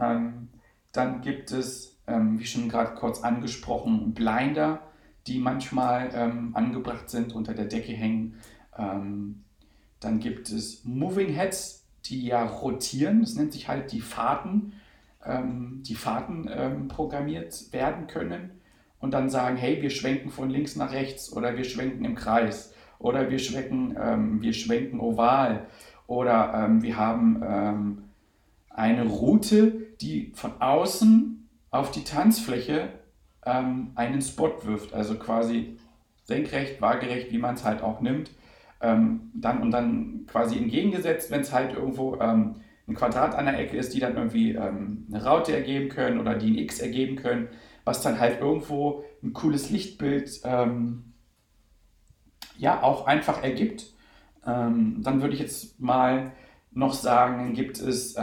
Ähm, 0.00 0.48
dann 0.92 1.20
gibt 1.20 1.52
es, 1.52 2.00
ähm, 2.06 2.38
wie 2.38 2.46
schon 2.46 2.70
gerade 2.70 2.94
kurz 2.94 3.22
angesprochen, 3.22 4.14
Blinder, 4.14 4.80
die 5.26 5.38
manchmal 5.38 6.10
ähm, 6.14 6.50
angebracht 6.54 7.08
sind, 7.08 7.34
unter 7.34 7.54
der 7.54 7.64
Decke 7.64 7.92
hängen. 7.92 8.34
Ähm, 8.76 9.44
dann 10.00 10.20
gibt 10.20 10.50
es 10.50 10.84
Moving 10.84 11.32
Heads, 11.32 11.86
die 12.04 12.26
ja 12.26 12.44
rotieren. 12.44 13.20
Das 13.20 13.34
nennt 13.34 13.52
sich 13.52 13.68
halt 13.68 13.92
die 13.92 14.00
Fahrten, 14.00 14.74
ähm, 15.24 15.82
die 15.86 15.94
Fahrten 15.94 16.48
ähm, 16.52 16.88
programmiert 16.88 17.72
werden 17.72 18.06
können 18.06 18.50
und 18.98 19.12
dann 19.12 19.30
sagen, 19.30 19.56
hey, 19.56 19.80
wir 19.80 19.90
schwenken 19.90 20.30
von 20.30 20.50
links 20.50 20.76
nach 20.76 20.92
rechts 20.92 21.32
oder 21.32 21.56
wir 21.56 21.64
schwenken 21.64 22.04
im 22.04 22.14
Kreis 22.14 22.74
oder 22.98 23.30
wir 23.30 23.38
schwenken, 23.38 23.96
ähm, 23.98 24.42
wir 24.42 24.52
schwenken 24.52 25.00
oval 25.00 25.66
oder 26.06 26.68
wir 26.82 26.98
haben 26.98 28.04
eine 28.68 29.06
Route, 29.06 29.86
die 30.02 30.32
von 30.34 30.60
außen 30.60 31.48
auf 31.70 31.90
die 31.92 32.04
Tanzfläche 32.04 32.90
ähm, 33.46 33.92
einen 33.94 34.22
Spot 34.22 34.52
wirft, 34.62 34.92
also 34.94 35.16
quasi 35.16 35.76
senkrecht, 36.24 36.80
waagerecht, 36.80 37.30
wie 37.32 37.38
man 37.38 37.54
es 37.54 37.64
halt 37.64 37.82
auch 37.82 38.00
nimmt, 38.00 38.30
ähm, 38.80 39.30
dann 39.34 39.60
und 39.62 39.70
dann 39.70 40.26
quasi 40.26 40.56
entgegengesetzt, 40.56 41.30
wenn 41.30 41.40
es 41.40 41.52
halt 41.52 41.74
irgendwo 41.74 42.16
ähm, 42.20 42.56
ein 42.86 42.94
Quadrat 42.94 43.34
an 43.34 43.46
der 43.46 43.58
Ecke 43.58 43.76
ist, 43.76 43.94
die 43.94 44.00
dann 44.00 44.16
irgendwie 44.16 44.52
ähm, 44.52 45.06
eine 45.10 45.24
Raute 45.24 45.54
ergeben 45.54 45.88
können 45.88 46.20
oder 46.20 46.34
die 46.34 46.50
ein 46.50 46.58
X 46.58 46.80
ergeben 46.80 47.16
können, 47.16 47.48
was 47.84 48.02
dann 48.02 48.18
halt 48.18 48.40
irgendwo 48.40 49.04
ein 49.22 49.32
cooles 49.32 49.70
Lichtbild 49.70 50.40
ähm, 50.44 51.14
ja 52.56 52.82
auch 52.82 53.06
einfach 53.06 53.42
ergibt. 53.42 53.92
Ähm, 54.46 55.00
dann 55.02 55.22
würde 55.22 55.34
ich 55.34 55.40
jetzt 55.40 55.80
mal 55.80 56.32
noch 56.72 56.92
sagen, 56.92 57.54
gibt 57.54 57.78
es 57.78 58.16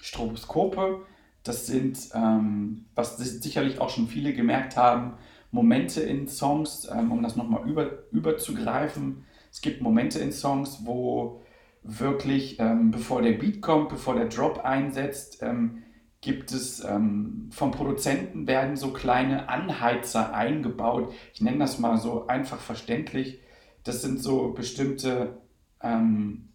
Stroboskope. 0.00 1.06
Das 1.44 1.66
sind, 1.66 2.08
ähm, 2.14 2.86
was 2.94 3.18
sicherlich 3.18 3.78
auch 3.80 3.90
schon 3.90 4.08
viele 4.08 4.32
gemerkt 4.32 4.76
haben, 4.76 5.14
Momente 5.50 6.00
in 6.00 6.26
Songs, 6.26 6.88
ähm, 6.92 7.12
um 7.12 7.22
das 7.22 7.36
nochmal 7.36 7.68
über, 7.68 8.10
überzugreifen. 8.10 9.24
Es 9.52 9.60
gibt 9.60 9.82
Momente 9.82 10.18
in 10.18 10.32
Songs, 10.32 10.80
wo 10.84 11.42
wirklich, 11.84 12.58
ähm, 12.58 12.90
bevor 12.90 13.22
der 13.22 13.32
Beat 13.32 13.60
kommt, 13.60 13.90
bevor 13.90 14.14
der 14.14 14.26
Drop 14.26 14.64
einsetzt, 14.64 15.42
ähm, 15.42 15.84
gibt 16.22 16.52
es 16.52 16.82
ähm, 16.82 17.50
vom 17.52 17.70
Produzenten 17.70 18.46
werden 18.46 18.76
so 18.76 18.92
kleine 18.94 19.50
Anheizer 19.50 20.34
eingebaut. 20.34 21.12
Ich 21.34 21.42
nenne 21.42 21.58
das 21.58 21.78
mal 21.78 21.98
so 21.98 22.26
einfach 22.26 22.58
verständlich. 22.58 23.40
Das 23.84 24.00
sind 24.00 24.22
so 24.22 24.52
bestimmte, 24.52 25.42
ähm, 25.82 26.48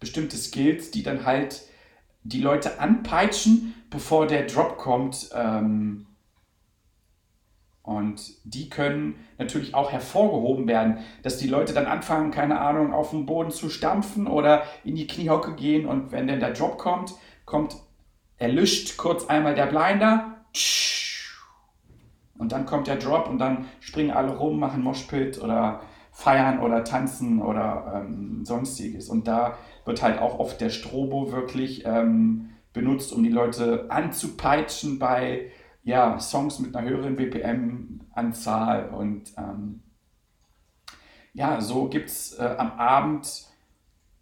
bestimmte 0.00 0.38
Skills, 0.38 0.90
die 0.90 1.02
dann 1.02 1.26
halt 1.26 1.62
die 2.28 2.40
Leute 2.40 2.80
anpeitschen, 2.80 3.74
bevor 3.90 4.26
der 4.26 4.46
Drop 4.46 4.78
kommt. 4.78 5.30
Ähm, 5.34 6.06
und 7.82 8.20
die 8.42 8.68
können 8.68 9.14
natürlich 9.38 9.74
auch 9.74 9.92
hervorgehoben 9.92 10.66
werden, 10.66 10.98
dass 11.22 11.38
die 11.38 11.46
Leute 11.46 11.72
dann 11.72 11.86
anfangen, 11.86 12.32
keine 12.32 12.60
Ahnung, 12.60 12.92
auf 12.92 13.10
den 13.10 13.26
Boden 13.26 13.52
zu 13.52 13.70
stampfen 13.70 14.26
oder 14.26 14.64
in 14.82 14.96
die 14.96 15.06
Kniehocke 15.06 15.54
gehen 15.54 15.86
und 15.86 16.10
wenn 16.10 16.26
dann 16.26 16.40
der 16.40 16.52
Drop 16.52 16.78
kommt, 16.78 17.14
kommt, 17.44 17.76
erlischt 18.38 18.96
kurz 18.96 19.26
einmal 19.26 19.54
der 19.54 19.66
Blinder 19.66 20.36
und 22.38 22.52
dann 22.52 22.66
kommt 22.66 22.86
der 22.86 22.96
Drop 22.96 23.28
und 23.28 23.38
dann 23.38 23.66
springen 23.80 24.10
alle 24.10 24.36
rum, 24.36 24.58
machen 24.58 24.82
Moshpit 24.82 25.40
oder 25.40 25.80
feiern 26.12 26.60
oder 26.60 26.82
tanzen 26.82 27.42
oder 27.42 27.92
ähm, 27.94 28.44
sonstiges. 28.44 29.08
Und 29.08 29.28
da 29.28 29.58
wird 29.86 30.02
halt 30.02 30.18
auch 30.18 30.38
oft 30.38 30.60
der 30.60 30.70
Strobo 30.70 31.32
wirklich 31.32 31.84
ähm, 31.86 32.50
benutzt, 32.72 33.12
um 33.12 33.22
die 33.22 33.30
Leute 33.30 33.86
anzupeitschen 33.88 34.98
bei 34.98 35.50
ja, 35.82 36.18
Songs 36.18 36.58
mit 36.58 36.76
einer 36.76 36.88
höheren 36.88 37.16
BPM-Anzahl 37.16 38.90
und 38.90 39.32
ähm, 39.38 39.82
ja, 41.32 41.60
so 41.60 41.88
gibt 41.88 42.08
es 42.08 42.38
äh, 42.38 42.54
am 42.58 42.72
Abend 42.72 43.46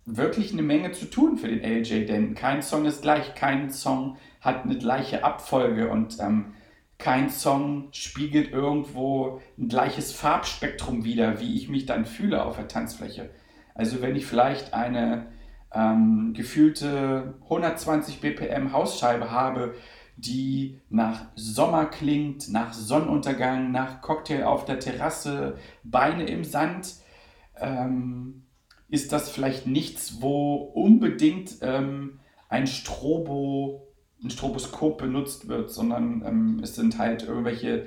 wirklich 0.05 0.53
eine 0.53 0.63
Menge 0.63 0.93
zu 0.93 1.07
tun 1.07 1.39
für 1.39 1.49
den 1.49 1.63
LJ, 1.63 2.07
denn 2.07 2.35
kein 2.35 2.61
Song 2.61 2.85
ist 2.85 3.03
gleich, 3.03 3.35
kein 3.35 3.71
Song 3.71 4.19
hat 4.41 4.65
eine 4.65 4.77
gleiche 4.77 5.25
Abfolge 5.25 5.89
und 5.89 6.19
ähm, 6.21 6.55
kein 6.99 7.31
Song 7.31 7.89
spiegelt 7.93 8.53
irgendwo 8.53 9.41
ein 9.59 9.69
gleiches 9.69 10.13
Farbspektrum 10.13 11.05
wider, 11.05 11.41
wie 11.41 11.57
ich 11.57 11.69
mich 11.69 11.87
dann 11.87 12.05
fühle 12.05 12.45
auf 12.45 12.57
der 12.57 12.69
Tanzfläche. 12.69 13.31
Also 13.75 14.03
wenn 14.03 14.17
ich 14.17 14.27
vielleicht 14.27 14.75
eine 14.75 15.27
ähm, 15.75 16.33
gefühlte 16.35 17.35
120 17.45 18.21
BPM 18.21 18.73
Hausscheibe 18.73 19.31
habe, 19.31 19.75
die 20.17 20.81
nach 20.91 21.27
Sommer 21.35 21.87
klingt, 21.87 22.51
nach 22.51 22.73
Sonnenuntergang, 22.73 23.73
nach 23.73 24.01
Cocktail 24.01 24.45
auf 24.45 24.65
der 24.65 24.79
Terrasse, 24.79 25.57
Beine 25.83 26.27
im 26.27 26.45
Sand, 26.45 26.95
ähm, 27.59 28.45
ist 28.89 29.13
das 29.13 29.29
vielleicht 29.29 29.67
nichts, 29.67 30.21
wo 30.21 30.57
unbedingt 30.57 31.57
ähm, 31.63 32.21
ein 32.49 32.67
Strobo, 32.67 33.89
ein 34.23 34.31
Stroboskop 34.31 34.99
benutzt 34.99 35.49
wird, 35.49 35.71
sondern 35.71 36.23
ähm, 36.25 36.61
es 36.63 36.77
sind 36.77 36.99
halt 36.99 37.25
irgendwelche 37.25 37.87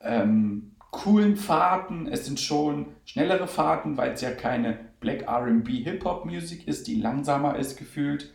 ähm, 0.00 0.72
coolen 0.90 1.36
Fahrten, 1.36 2.08
es 2.08 2.26
sind 2.26 2.40
schon 2.40 2.86
schnellere 3.04 3.46
Fahrten, 3.46 3.96
weil 3.96 4.12
es 4.12 4.22
ja 4.22 4.32
keine 4.32 4.89
Black 5.00 5.26
RB 5.28 5.68
Hip-Hop 5.68 6.26
Musik 6.26 6.68
ist, 6.68 6.86
die 6.86 6.96
langsamer 6.96 7.56
ist 7.56 7.78
gefühlt. 7.78 8.32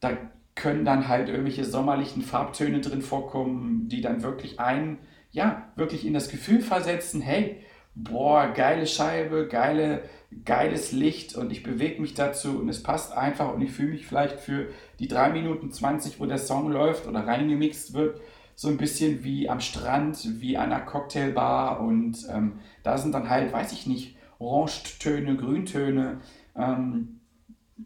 Da 0.00 0.16
können 0.54 0.84
dann 0.84 1.08
halt 1.08 1.28
irgendwelche 1.28 1.64
sommerlichen 1.64 2.22
Farbtöne 2.22 2.80
drin 2.80 3.02
vorkommen, 3.02 3.88
die 3.88 4.00
dann 4.00 4.22
wirklich 4.22 4.60
einen, 4.60 4.98
ja, 5.30 5.68
wirklich 5.76 6.06
in 6.06 6.14
das 6.14 6.28
Gefühl 6.28 6.60
versetzen, 6.60 7.20
hey, 7.20 7.62
boah, 7.94 8.52
geile 8.54 8.86
Scheibe, 8.86 9.48
geile, 9.48 10.02
geiles 10.44 10.92
Licht 10.92 11.34
und 11.34 11.50
ich 11.50 11.62
bewege 11.62 12.00
mich 12.00 12.14
dazu 12.14 12.58
und 12.58 12.68
es 12.68 12.82
passt 12.82 13.12
einfach 13.12 13.52
und 13.52 13.62
ich 13.62 13.72
fühle 13.72 13.92
mich 13.92 14.06
vielleicht 14.06 14.38
für 14.40 14.68
die 14.98 15.08
3 15.08 15.30
Minuten 15.30 15.70
20, 15.70 16.20
wo 16.20 16.26
der 16.26 16.38
Song 16.38 16.70
läuft 16.70 17.06
oder 17.06 17.26
reingemixt 17.26 17.94
wird, 17.94 18.20
so 18.54 18.68
ein 18.68 18.76
bisschen 18.76 19.24
wie 19.24 19.48
am 19.48 19.60
Strand, 19.60 20.40
wie 20.40 20.56
an 20.56 20.72
einer 20.72 20.84
Cocktailbar 20.84 21.80
und 21.80 22.26
ähm, 22.30 22.60
da 22.82 22.98
sind 22.98 23.12
dann 23.12 23.28
halt, 23.30 23.52
weiß 23.52 23.72
ich 23.72 23.86
nicht, 23.86 24.16
Orangetöne, 24.40 25.36
Grüntöne, 25.36 26.20
ähm, 26.56 27.20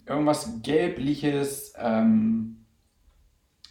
irgendwas 0.07 0.63
Gelbliches, 0.63 1.75
ähm, 1.77 2.65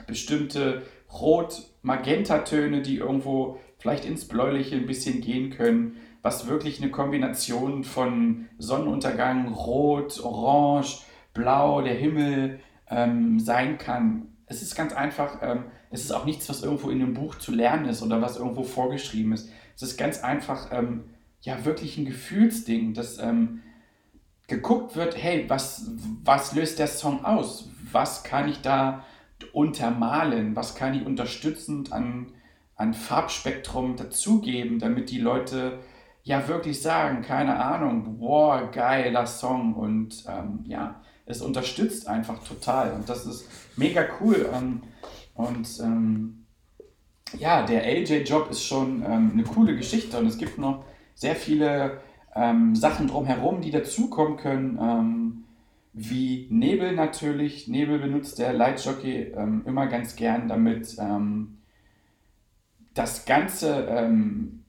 bestimmte 0.06 0.84
Rot-Magenta-Töne, 1.12 2.82
die 2.82 2.98
irgendwo 2.98 3.60
vielleicht 3.78 4.06
ins 4.06 4.28
Bläuliche 4.28 4.76
ein 4.76 4.86
bisschen 4.86 5.22
gehen 5.22 5.50
können, 5.50 5.98
was 6.22 6.48
wirklich 6.48 6.82
eine 6.82 6.92
Kombination 6.92 7.84
von 7.84 8.46
Sonnenuntergang, 8.58 9.54
Rot, 9.54 10.20
Orange, 10.24 11.02
Blau, 11.34 11.82
der 11.82 11.96
Himmel 11.96 12.60
ähm, 12.90 13.40
sein 13.40 13.78
kann. 13.78 14.28
Es 14.46 14.62
ist 14.62 14.76
ganz 14.76 14.94
einfach, 14.94 15.40
ähm, 15.42 15.66
es 15.90 16.04
ist 16.04 16.12
auch 16.12 16.26
nichts, 16.26 16.50
was 16.50 16.64
irgendwo 16.64 16.90
in 16.90 17.02
einem 17.02 17.14
Buch 17.14 17.36
zu 17.36 17.54
lernen 17.54 17.86
ist 17.86 18.02
oder 18.04 18.22
was 18.22 18.38
irgendwo 18.38 18.64
vorgeschrieben 18.64 19.34
ist. 19.34 19.50
Es 19.76 19.84
ist 19.84 19.98
ganz 19.98 20.24
einfach, 20.24 20.70
ähm, 20.72 21.06
ja, 21.44 21.64
wirklich 21.66 21.98
ein 21.98 22.06
Gefühlsding, 22.06 22.94
dass 22.94 23.20
ähm, 23.20 23.62
geguckt 24.48 24.96
wird, 24.96 25.22
hey, 25.22 25.46
was, 25.50 25.92
was 26.24 26.54
löst 26.56 26.80
der 26.80 26.88
Song 26.88 27.24
aus? 27.26 27.70
Was 27.92 28.24
kann 28.24 28.50
ich 28.50 28.62
da 28.62 29.06
untermalen? 29.52 30.56
Was 30.56 30.76
kann 30.76 30.94
ich 30.94 31.06
unterstützend 31.06 31.92
an, 31.92 32.32
an 32.76 32.94
Farbspektrum 32.94 33.98
dazugeben, 33.98 34.80
damit 34.80 35.10
die 35.10 35.20
Leute 35.20 35.80
ja 36.24 36.48
wirklich 36.48 36.82
sagen, 36.82 37.22
keine 37.22 37.58
Ahnung, 37.64 38.18
boah, 38.20 38.72
geiler 38.72 39.28
Song 39.28 39.74
und 39.74 40.24
ähm, 40.28 40.64
ja, 40.66 41.02
es 41.26 41.42
unterstützt 41.42 42.08
einfach 42.08 42.42
total 42.44 42.94
und 42.94 43.10
das 43.10 43.26
ist 43.26 43.46
mega 43.76 44.06
cool 44.22 44.50
ähm, 44.54 44.82
und 45.34 45.68
ähm, 45.82 46.46
ja, 47.38 47.66
der 47.66 47.86
LJ-Job 47.86 48.50
ist 48.52 48.64
schon 48.64 49.04
ähm, 49.04 49.32
eine 49.34 49.44
coole 49.44 49.76
Geschichte 49.76 50.18
und 50.18 50.28
es 50.28 50.38
gibt 50.38 50.58
noch 50.58 50.86
sehr 51.24 51.38
viele 51.38 52.02
ähm, 52.36 52.76
Sachen 52.76 53.08
drumherum, 53.08 53.62
die 53.62 53.72
dazukommen 53.72 54.36
können 54.36 54.78
ähm, 54.78 55.44
wie 55.94 56.48
Nebel 56.50 56.92
natürlich. 56.92 57.70
Nebel 57.70 57.98
benutzt 57.98 58.40
der 58.40 58.52
Lightjockey 58.52 59.32
ähm, 59.38 59.64
immer 59.66 59.88
ganz 59.88 60.18
gern, 60.18 60.50
damit 60.50 60.98
ähm, 61.00 61.60
das 62.94 63.26
Ganze 63.26 63.88
ähm, 63.90 64.66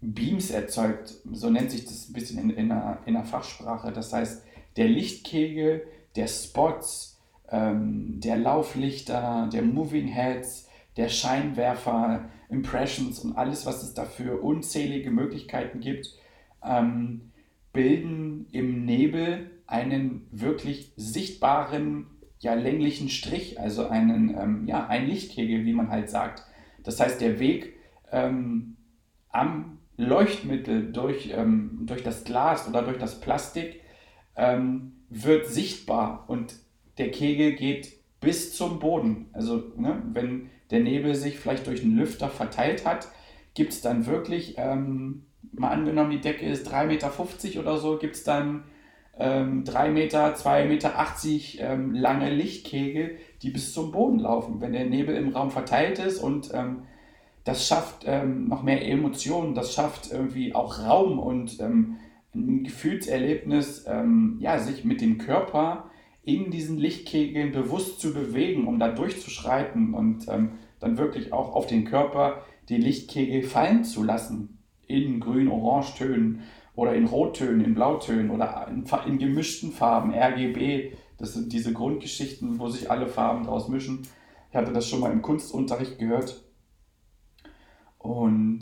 Beams 0.00 0.50
erzeugt. 0.50 1.14
So 1.32 1.50
nennt 1.50 1.70
sich 1.70 1.84
das 1.84 2.08
ein 2.08 2.14
bisschen 2.14 2.38
in, 2.40 2.50
in, 2.50 2.72
einer, 2.72 2.98
in 3.06 3.14
einer 3.14 3.24
Fachsprache. 3.24 3.92
Das 3.92 4.12
heißt, 4.12 4.44
der 4.76 4.88
Lichtkegel, 4.88 5.86
der 6.16 6.26
Spots, 6.26 7.20
ähm, 7.48 8.18
der 8.18 8.38
Lauflichter, 8.38 9.48
der 9.52 9.62
Moving 9.62 10.08
Heads, 10.08 10.68
der 10.96 11.10
Scheinwerfer, 11.10 12.24
Impressions 12.48 13.20
und 13.20 13.36
alles, 13.36 13.66
was 13.66 13.82
es 13.82 13.94
dafür 13.94 14.42
unzählige 14.42 15.10
Möglichkeiten 15.10 15.80
gibt, 15.80 16.14
ähm, 16.62 17.32
bilden 17.72 18.46
im 18.52 18.84
Nebel 18.84 19.50
einen 19.66 20.26
wirklich 20.30 20.92
sichtbaren, 20.96 22.06
ja, 22.38 22.54
länglichen 22.54 23.08
Strich, 23.08 23.60
also 23.60 23.88
einen, 23.88 24.36
ähm, 24.38 24.66
ja, 24.66 24.86
ein 24.86 25.06
Lichtkegel, 25.06 25.64
wie 25.64 25.72
man 25.72 25.90
halt 25.90 26.08
sagt. 26.08 26.44
Das 26.84 27.00
heißt, 27.00 27.20
der 27.20 27.40
Weg 27.40 27.74
ähm, 28.12 28.76
am 29.30 29.78
Leuchtmittel 29.96 30.92
durch, 30.92 31.32
ähm, 31.34 31.80
durch 31.86 32.02
das 32.02 32.24
Glas 32.24 32.68
oder 32.68 32.82
durch 32.82 32.98
das 32.98 33.20
Plastik 33.20 33.80
ähm, 34.36 34.92
wird 35.08 35.46
sichtbar 35.46 36.24
und 36.28 36.54
der 36.98 37.10
Kegel 37.10 37.54
geht 37.54 37.92
bis 38.20 38.56
zum 38.56 38.78
Boden. 38.78 39.28
Also 39.32 39.72
ne, 39.76 40.02
wenn 40.12 40.50
der 40.70 40.80
Nebel 40.80 41.14
sich 41.14 41.38
vielleicht 41.38 41.66
durch 41.66 41.82
einen 41.82 41.96
Lüfter 41.96 42.28
verteilt 42.28 42.84
hat, 42.84 43.08
gibt 43.54 43.72
es 43.72 43.80
dann 43.80 44.06
wirklich, 44.06 44.54
ähm, 44.58 45.26
mal 45.52 45.70
angenommen, 45.70 46.10
die 46.10 46.20
Decke 46.20 46.46
ist 46.46 46.70
3,50 46.70 46.86
Meter 46.86 47.60
oder 47.60 47.78
so, 47.78 47.98
gibt 47.98 48.16
es 48.16 48.24
dann 48.24 48.64
ähm, 49.18 49.64
3 49.64 49.90
Meter, 49.90 50.34
2,80 50.34 50.64
Meter 50.66 50.92
ähm, 51.60 51.94
lange 51.94 52.30
Lichtkegel, 52.30 53.16
die 53.42 53.50
bis 53.50 53.72
zum 53.72 53.92
Boden 53.92 54.18
laufen, 54.18 54.60
wenn 54.60 54.72
der 54.72 54.84
Nebel 54.84 55.16
im 55.16 55.30
Raum 55.30 55.50
verteilt 55.50 55.98
ist 55.98 56.18
und 56.18 56.50
ähm, 56.52 56.82
das 57.44 57.66
schafft 57.66 58.02
ähm, 58.06 58.48
noch 58.48 58.62
mehr 58.62 58.86
Emotionen, 58.86 59.54
das 59.54 59.72
schafft 59.72 60.10
irgendwie 60.10 60.54
auch 60.54 60.80
Raum 60.80 61.18
und 61.18 61.60
ähm, 61.60 61.96
ein 62.34 62.64
Gefühlserlebnis, 62.64 63.86
ähm, 63.88 64.36
ja, 64.40 64.58
sich 64.58 64.84
mit 64.84 65.00
dem 65.00 65.16
Körper 65.18 65.85
in 66.26 66.50
diesen 66.50 66.76
Lichtkegeln 66.76 67.52
bewusst 67.52 68.00
zu 68.00 68.12
bewegen, 68.12 68.66
um 68.66 68.78
da 68.78 68.88
durchzuschreiten 68.88 69.94
und 69.94 70.26
dann 70.26 70.98
wirklich 70.98 71.32
auch 71.32 71.54
auf 71.54 71.66
den 71.66 71.84
Körper 71.84 72.44
die 72.68 72.76
Lichtkegel 72.76 73.44
fallen 73.44 73.84
zu 73.84 74.02
lassen 74.02 74.58
in 74.86 75.20
grün-orange 75.20 75.94
Tönen 75.96 76.42
oder 76.74 76.94
in 76.94 77.06
Rottönen, 77.06 77.64
in 77.64 77.74
Blautönen 77.74 78.30
oder 78.30 78.68
in, 78.68 78.84
in 79.06 79.18
gemischten 79.18 79.72
Farben, 79.72 80.12
RGB, 80.12 80.92
Das 81.16 81.32
sind 81.32 81.52
diese 81.52 81.72
Grundgeschichten, 81.72 82.58
wo 82.58 82.68
sich 82.68 82.90
alle 82.90 83.06
Farben 83.06 83.44
draus 83.44 83.68
mischen. 83.68 84.02
Ich 84.50 84.56
hatte 84.56 84.72
das 84.72 84.88
schon 84.88 85.00
mal 85.00 85.12
im 85.12 85.22
Kunstunterricht 85.22 85.98
gehört. 85.98 86.44
Und 87.98 88.60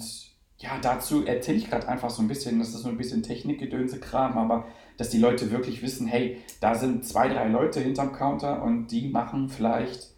ja, 0.59 0.79
dazu 0.81 1.27
erzähle 1.27 1.59
ich 1.59 1.69
gerade 1.69 1.89
einfach 1.89 2.11
so 2.11 2.23
ein 2.23 2.29
bisschen, 2.29 2.59
das 2.59 2.69
ist 2.69 2.83
so 2.83 2.89
ein 2.89 2.97
bisschen 2.97 3.23
Technikgedönse-Kram, 3.23 4.39
aber 4.39 4.67
dass 4.97 5.11
die 5.11 5.19
Leute 5.19 5.51
wirklich 5.51 5.83
wissen, 5.83 6.07
hey, 6.07 6.39
da 6.61 6.75
sind 6.75 7.05
zwei, 7.05 7.29
drei 7.29 7.49
Leute 7.49 7.81
hinterm 7.81 8.13
Counter 8.13 8.63
und 8.63 8.89
die 8.89 9.09
machen 9.09 9.49
vielleicht 9.49 10.11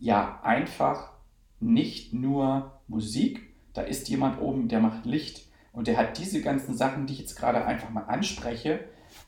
ja 0.00 0.40
einfach 0.42 1.12
nicht 1.60 2.12
nur 2.12 2.72
Musik, 2.88 3.52
da 3.72 3.82
ist 3.82 4.08
jemand 4.08 4.40
oben, 4.40 4.68
der 4.68 4.80
macht 4.80 5.06
Licht 5.06 5.46
und 5.72 5.86
der 5.86 5.96
hat 5.96 6.18
diese 6.18 6.42
ganzen 6.42 6.76
Sachen, 6.76 7.06
die 7.06 7.14
ich 7.14 7.20
jetzt 7.20 7.36
gerade 7.36 7.64
einfach 7.64 7.90
mal 7.90 8.04
anspreche, 8.04 8.80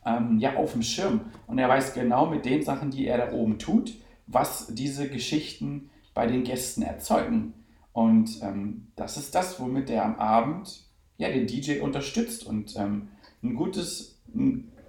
ähm, 0.04 0.38
ja 0.38 0.56
auf 0.56 0.72
dem 0.72 0.82
Schirm. 0.82 1.20
Und 1.46 1.58
er 1.58 1.68
weiß 1.68 1.94
genau 1.94 2.26
mit 2.26 2.44
den 2.44 2.62
Sachen, 2.62 2.90
die 2.90 3.06
er 3.06 3.18
da 3.18 3.32
oben 3.32 3.58
tut, 3.58 3.94
was 4.26 4.68
diese 4.74 5.08
Geschichten 5.08 5.90
bei 6.12 6.26
den 6.26 6.44
Gästen 6.44 6.82
erzeugen. 6.82 7.54
Und 7.92 8.42
ähm, 8.42 8.88
das 8.96 9.16
ist 9.16 9.34
das, 9.34 9.60
womit 9.60 9.88
er 9.90 10.04
am 10.04 10.16
Abend 10.16 10.84
ja, 11.16 11.28
den 11.28 11.46
DJ 11.46 11.80
unterstützt. 11.80 12.44
Und 12.44 12.76
ähm, 12.76 13.08
ein, 13.42 13.54
gutes, 13.54 14.20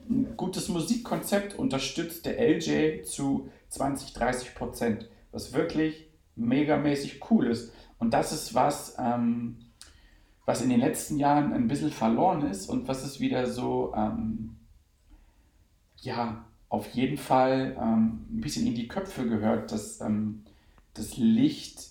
ein, 0.10 0.38
gutes 0.38 0.70
Musikkonzept 0.70 1.58
unterstützt 1.58 2.26
der 2.26 2.40
LJ 2.40 3.04
zu 3.04 3.50
20, 3.70 4.14
30 4.14 4.56
Prozent, 4.56 5.10
was 5.32 5.54
wirklich 5.54 6.08
megamäßig 6.36 7.22
cool 7.30 7.48
ist. 7.48 7.74
Und 7.98 8.14
das 8.14 8.32
ist 8.32 8.54
was, 8.54 8.96
ähm, 9.00 9.58
was 10.46 10.62
in 10.62 10.70
den 10.70 10.80
letzten 10.80 11.18
Jahren 11.18 11.54
ein 11.54 11.68
bisschen 11.68 11.92
verloren 11.92 12.46
ist 12.50 12.70
und 12.70 12.88
was 12.88 13.04
es 13.04 13.20
wieder 13.20 13.48
so, 13.48 13.94
ähm, 13.96 14.58
ja, 15.98 16.46
auf 16.70 16.90
jeden 16.90 17.18
Fall 17.18 17.76
ähm, 17.80 18.26
ein 18.30 18.42
bisschen 18.42 18.68
in 18.68 18.76
die 18.76 18.88
Köpfe 18.88 19.28
gehört, 19.28 19.72
dass 19.72 20.02
ähm, 20.02 20.44
das 20.94 21.18
Licht 21.18 21.90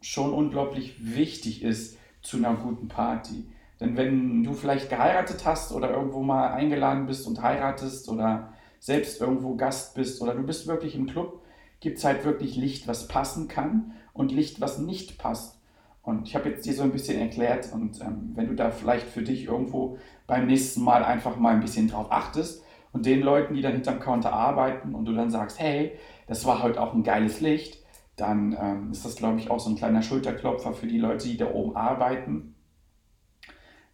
schon 0.00 0.32
unglaublich 0.32 0.94
wichtig 0.98 1.62
ist 1.62 1.96
zu 2.20 2.36
einer 2.36 2.54
guten 2.54 2.88
Party. 2.88 3.46
Denn 3.84 3.98
wenn 3.98 4.42
du 4.42 4.54
vielleicht 4.54 4.88
geheiratet 4.88 5.44
hast 5.44 5.70
oder 5.72 5.90
irgendwo 5.90 6.22
mal 6.22 6.48
eingeladen 6.48 7.04
bist 7.06 7.26
und 7.26 7.42
heiratest 7.42 8.08
oder 8.08 8.54
selbst 8.80 9.20
irgendwo 9.20 9.56
Gast 9.56 9.94
bist 9.94 10.22
oder 10.22 10.34
du 10.34 10.42
bist 10.42 10.66
wirklich 10.66 10.96
im 10.96 11.06
Club, 11.06 11.42
gibt 11.80 11.98
es 11.98 12.04
halt 12.04 12.24
wirklich 12.24 12.56
Licht, 12.56 12.88
was 12.88 13.08
passen 13.08 13.46
kann 13.46 13.92
und 14.14 14.32
Licht, 14.32 14.62
was 14.62 14.78
nicht 14.78 15.18
passt. 15.18 15.60
Und 16.02 16.26
ich 16.26 16.34
habe 16.34 16.48
jetzt 16.48 16.64
dir 16.64 16.72
so 16.72 16.82
ein 16.82 16.92
bisschen 16.92 17.20
erklärt 17.20 17.70
und 17.72 18.00
ähm, 18.00 18.32
wenn 18.34 18.46
du 18.46 18.54
da 18.54 18.70
vielleicht 18.70 19.06
für 19.06 19.22
dich 19.22 19.44
irgendwo 19.44 19.98
beim 20.26 20.46
nächsten 20.46 20.82
Mal 20.82 21.04
einfach 21.04 21.36
mal 21.36 21.54
ein 21.54 21.60
bisschen 21.60 21.88
drauf 21.88 22.06
achtest 22.10 22.62
und 22.92 23.04
den 23.04 23.20
Leuten, 23.20 23.54
die 23.54 23.62
dann 23.62 23.72
hinterm 23.72 24.00
Counter 24.00 24.32
arbeiten 24.32 24.94
und 24.94 25.04
du 25.04 25.12
dann 25.12 25.30
sagst, 25.30 25.60
hey, 25.60 25.92
das 26.26 26.46
war 26.46 26.62
heute 26.62 26.80
auch 26.80 26.94
ein 26.94 27.02
geiles 27.02 27.40
Licht, 27.40 27.82
dann 28.16 28.56
ähm, 28.58 28.92
ist 28.92 29.04
das, 29.04 29.16
glaube 29.16 29.38
ich, 29.40 29.50
auch 29.50 29.60
so 29.60 29.68
ein 29.68 29.76
kleiner 29.76 30.02
Schulterklopfer 30.02 30.72
für 30.72 30.86
die 30.86 30.98
Leute, 30.98 31.28
die 31.28 31.36
da 31.36 31.50
oben 31.50 31.76
arbeiten, 31.76 32.53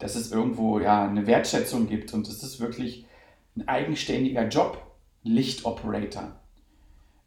dass 0.00 0.16
es 0.16 0.32
irgendwo 0.32 0.80
ja 0.80 1.06
eine 1.06 1.26
Wertschätzung 1.26 1.86
gibt 1.86 2.12
und 2.12 2.26
es 2.26 2.42
ist 2.42 2.60
wirklich 2.60 3.06
ein 3.56 3.68
eigenständiger 3.68 4.48
Job, 4.48 4.82
Lichtoperator. 5.22 6.40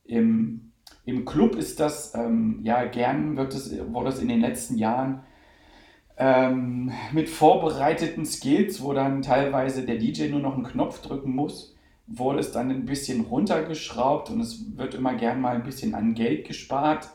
Im, 0.03 0.71
Im 1.05 1.25
Club 1.25 1.55
ist 1.55 1.79
das, 1.79 2.13
ähm, 2.15 2.59
ja, 2.63 2.85
gern 2.85 3.37
wird 3.37 3.53
es, 3.53 3.73
wurde 3.93 4.09
es 4.09 4.19
in 4.19 4.27
den 4.27 4.41
letzten 4.41 4.77
Jahren 4.77 5.23
ähm, 6.17 6.91
mit 7.11 7.29
vorbereiteten 7.29 8.25
Skills, 8.25 8.81
wo 8.81 8.93
dann 8.93 9.21
teilweise 9.21 9.83
der 9.85 9.97
DJ 9.97 10.27
nur 10.29 10.39
noch 10.39 10.55
einen 10.55 10.65
Knopf 10.65 11.01
drücken 11.01 11.33
muss, 11.33 11.75
wurde 12.07 12.39
es 12.39 12.51
dann 12.51 12.69
ein 12.69 12.85
bisschen 12.85 13.21
runtergeschraubt 13.21 14.29
und 14.29 14.41
es 14.41 14.77
wird 14.77 14.93
immer 14.95 15.15
gern 15.15 15.41
mal 15.41 15.55
ein 15.55 15.63
bisschen 15.63 15.95
an 15.95 16.13
Geld 16.13 16.47
gespart 16.47 17.09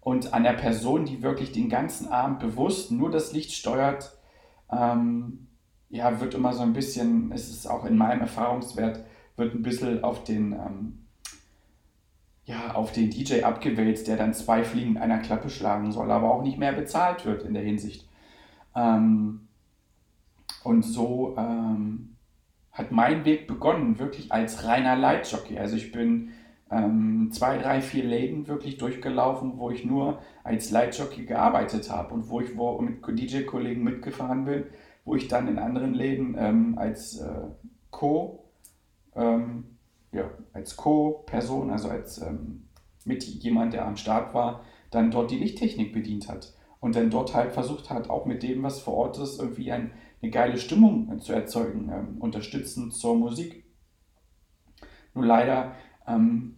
und 0.00 0.32
an 0.32 0.42
der 0.42 0.54
Person, 0.54 1.04
die 1.04 1.22
wirklich 1.22 1.52
den 1.52 1.68
ganzen 1.68 2.08
Abend 2.08 2.40
bewusst 2.40 2.90
nur 2.90 3.10
das 3.10 3.32
Licht 3.32 3.52
steuert, 3.52 4.16
ähm, 4.72 5.48
ja, 5.90 6.20
wird 6.20 6.34
immer 6.34 6.52
so 6.52 6.62
ein 6.62 6.72
bisschen, 6.72 7.30
es 7.32 7.50
ist 7.50 7.66
auch 7.66 7.84
in 7.84 7.96
meinem 7.96 8.22
Erfahrungswert, 8.22 9.04
wird 9.36 9.54
ein 9.54 9.62
bisschen 9.62 10.02
auf 10.02 10.24
den, 10.24 10.52
ähm, 10.52 11.06
ja, 12.44 12.74
auf 12.74 12.92
den 12.92 13.10
DJ 13.10 13.42
abgewälzt, 13.42 14.08
der 14.08 14.16
dann 14.16 14.34
zwei 14.34 14.64
Fliegen 14.64 14.92
in 14.92 14.98
einer 14.98 15.18
Klappe 15.18 15.50
schlagen 15.50 15.92
soll, 15.92 16.10
aber 16.10 16.32
auch 16.32 16.42
nicht 16.42 16.58
mehr 16.58 16.72
bezahlt 16.72 17.24
wird 17.26 17.42
in 17.42 17.54
der 17.54 17.62
Hinsicht. 17.62 18.08
Ähm, 18.74 19.48
und 20.64 20.82
so 20.82 21.36
ähm, 21.36 22.16
hat 22.72 22.90
mein 22.90 23.24
Weg 23.24 23.46
begonnen, 23.46 23.98
wirklich 23.98 24.32
als 24.32 24.64
reiner 24.64 24.96
Leitjockey. 24.96 25.58
Also 25.58 25.76
ich 25.76 25.92
bin 25.92 26.30
ähm, 26.72 27.30
zwei, 27.32 27.58
drei, 27.58 27.80
vier 27.80 28.04
Läden 28.04 28.48
wirklich 28.48 28.78
durchgelaufen, 28.78 29.58
wo 29.58 29.70
ich 29.70 29.84
nur 29.84 30.20
als 30.42 30.70
Leitjockey 30.70 31.24
gearbeitet 31.24 31.90
habe 31.90 32.14
und 32.14 32.28
wo 32.28 32.40
ich 32.40 32.56
wo 32.56 32.80
mit 32.80 33.02
DJ-Kollegen 33.06 33.82
mitgefahren 33.82 34.44
bin, 34.44 34.64
wo 35.04 35.14
ich 35.14 35.28
dann 35.28 35.48
in 35.48 35.58
anderen 35.58 35.94
Läden 35.94 36.36
ähm, 36.38 36.78
als 36.78 37.20
äh, 37.20 37.42
Co, 37.90 38.44
ähm, 39.14 39.64
ja, 40.12 40.30
als 40.52 40.76
Co-Person, 40.76 41.70
also 41.70 41.88
als 41.88 42.20
ähm, 42.22 42.68
mit 43.04 43.24
jemand, 43.24 43.74
der 43.74 43.86
am 43.86 43.96
Start 43.96 44.34
war, 44.34 44.64
dann 44.90 45.10
dort 45.10 45.30
die 45.30 45.38
Lichttechnik 45.38 45.92
bedient 45.92 46.28
hat 46.28 46.54
und 46.80 46.96
dann 46.96 47.10
dort 47.10 47.34
halt 47.34 47.52
versucht 47.52 47.90
hat, 47.90 48.10
auch 48.10 48.26
mit 48.26 48.42
dem, 48.42 48.62
was 48.62 48.80
vor 48.80 48.94
Ort 48.94 49.18
ist, 49.18 49.40
irgendwie 49.40 49.72
ein 49.72 49.92
eine 50.22 50.30
geile 50.30 50.56
Stimmung 50.56 51.20
zu 51.20 51.32
erzeugen, 51.32 51.90
ähm, 51.92 52.16
unterstützend 52.20 52.94
zur 52.94 53.16
Musik. 53.16 53.64
Nur 55.14 55.26
leider, 55.26 55.74
ähm, 56.06 56.54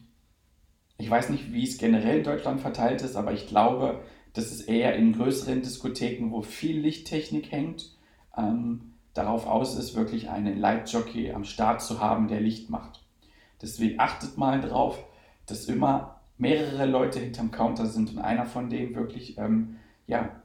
ich 1.04 1.10
weiß 1.10 1.28
nicht, 1.28 1.52
wie 1.52 1.64
es 1.64 1.76
generell 1.76 2.18
in 2.18 2.24
Deutschland 2.24 2.62
verteilt 2.62 3.02
ist, 3.02 3.14
aber 3.14 3.34
ich 3.34 3.46
glaube, 3.46 4.00
dass 4.32 4.46
es 4.46 4.62
eher 4.62 4.96
in 4.96 5.12
größeren 5.12 5.60
Diskotheken, 5.60 6.30
wo 6.30 6.40
viel 6.40 6.80
Lichttechnik 6.80 7.52
hängt, 7.52 7.94
ähm, 8.34 8.94
darauf 9.12 9.46
aus 9.46 9.76
ist, 9.76 9.94
wirklich 9.94 10.30
einen 10.30 10.58
Lightjockey 10.58 11.32
am 11.32 11.44
Start 11.44 11.82
zu 11.82 12.00
haben, 12.00 12.28
der 12.28 12.40
Licht 12.40 12.70
macht. 12.70 13.04
Deswegen 13.60 14.00
achtet 14.00 14.38
mal 14.38 14.62
drauf, 14.62 15.04
dass 15.44 15.66
immer 15.66 16.22
mehrere 16.38 16.86
Leute 16.86 17.20
hinterm 17.20 17.50
Counter 17.50 17.84
sind 17.84 18.12
und 18.12 18.18
einer 18.18 18.46
von 18.46 18.70
denen 18.70 18.94
wirklich 18.94 19.36
ähm, 19.36 19.76
ja, 20.06 20.40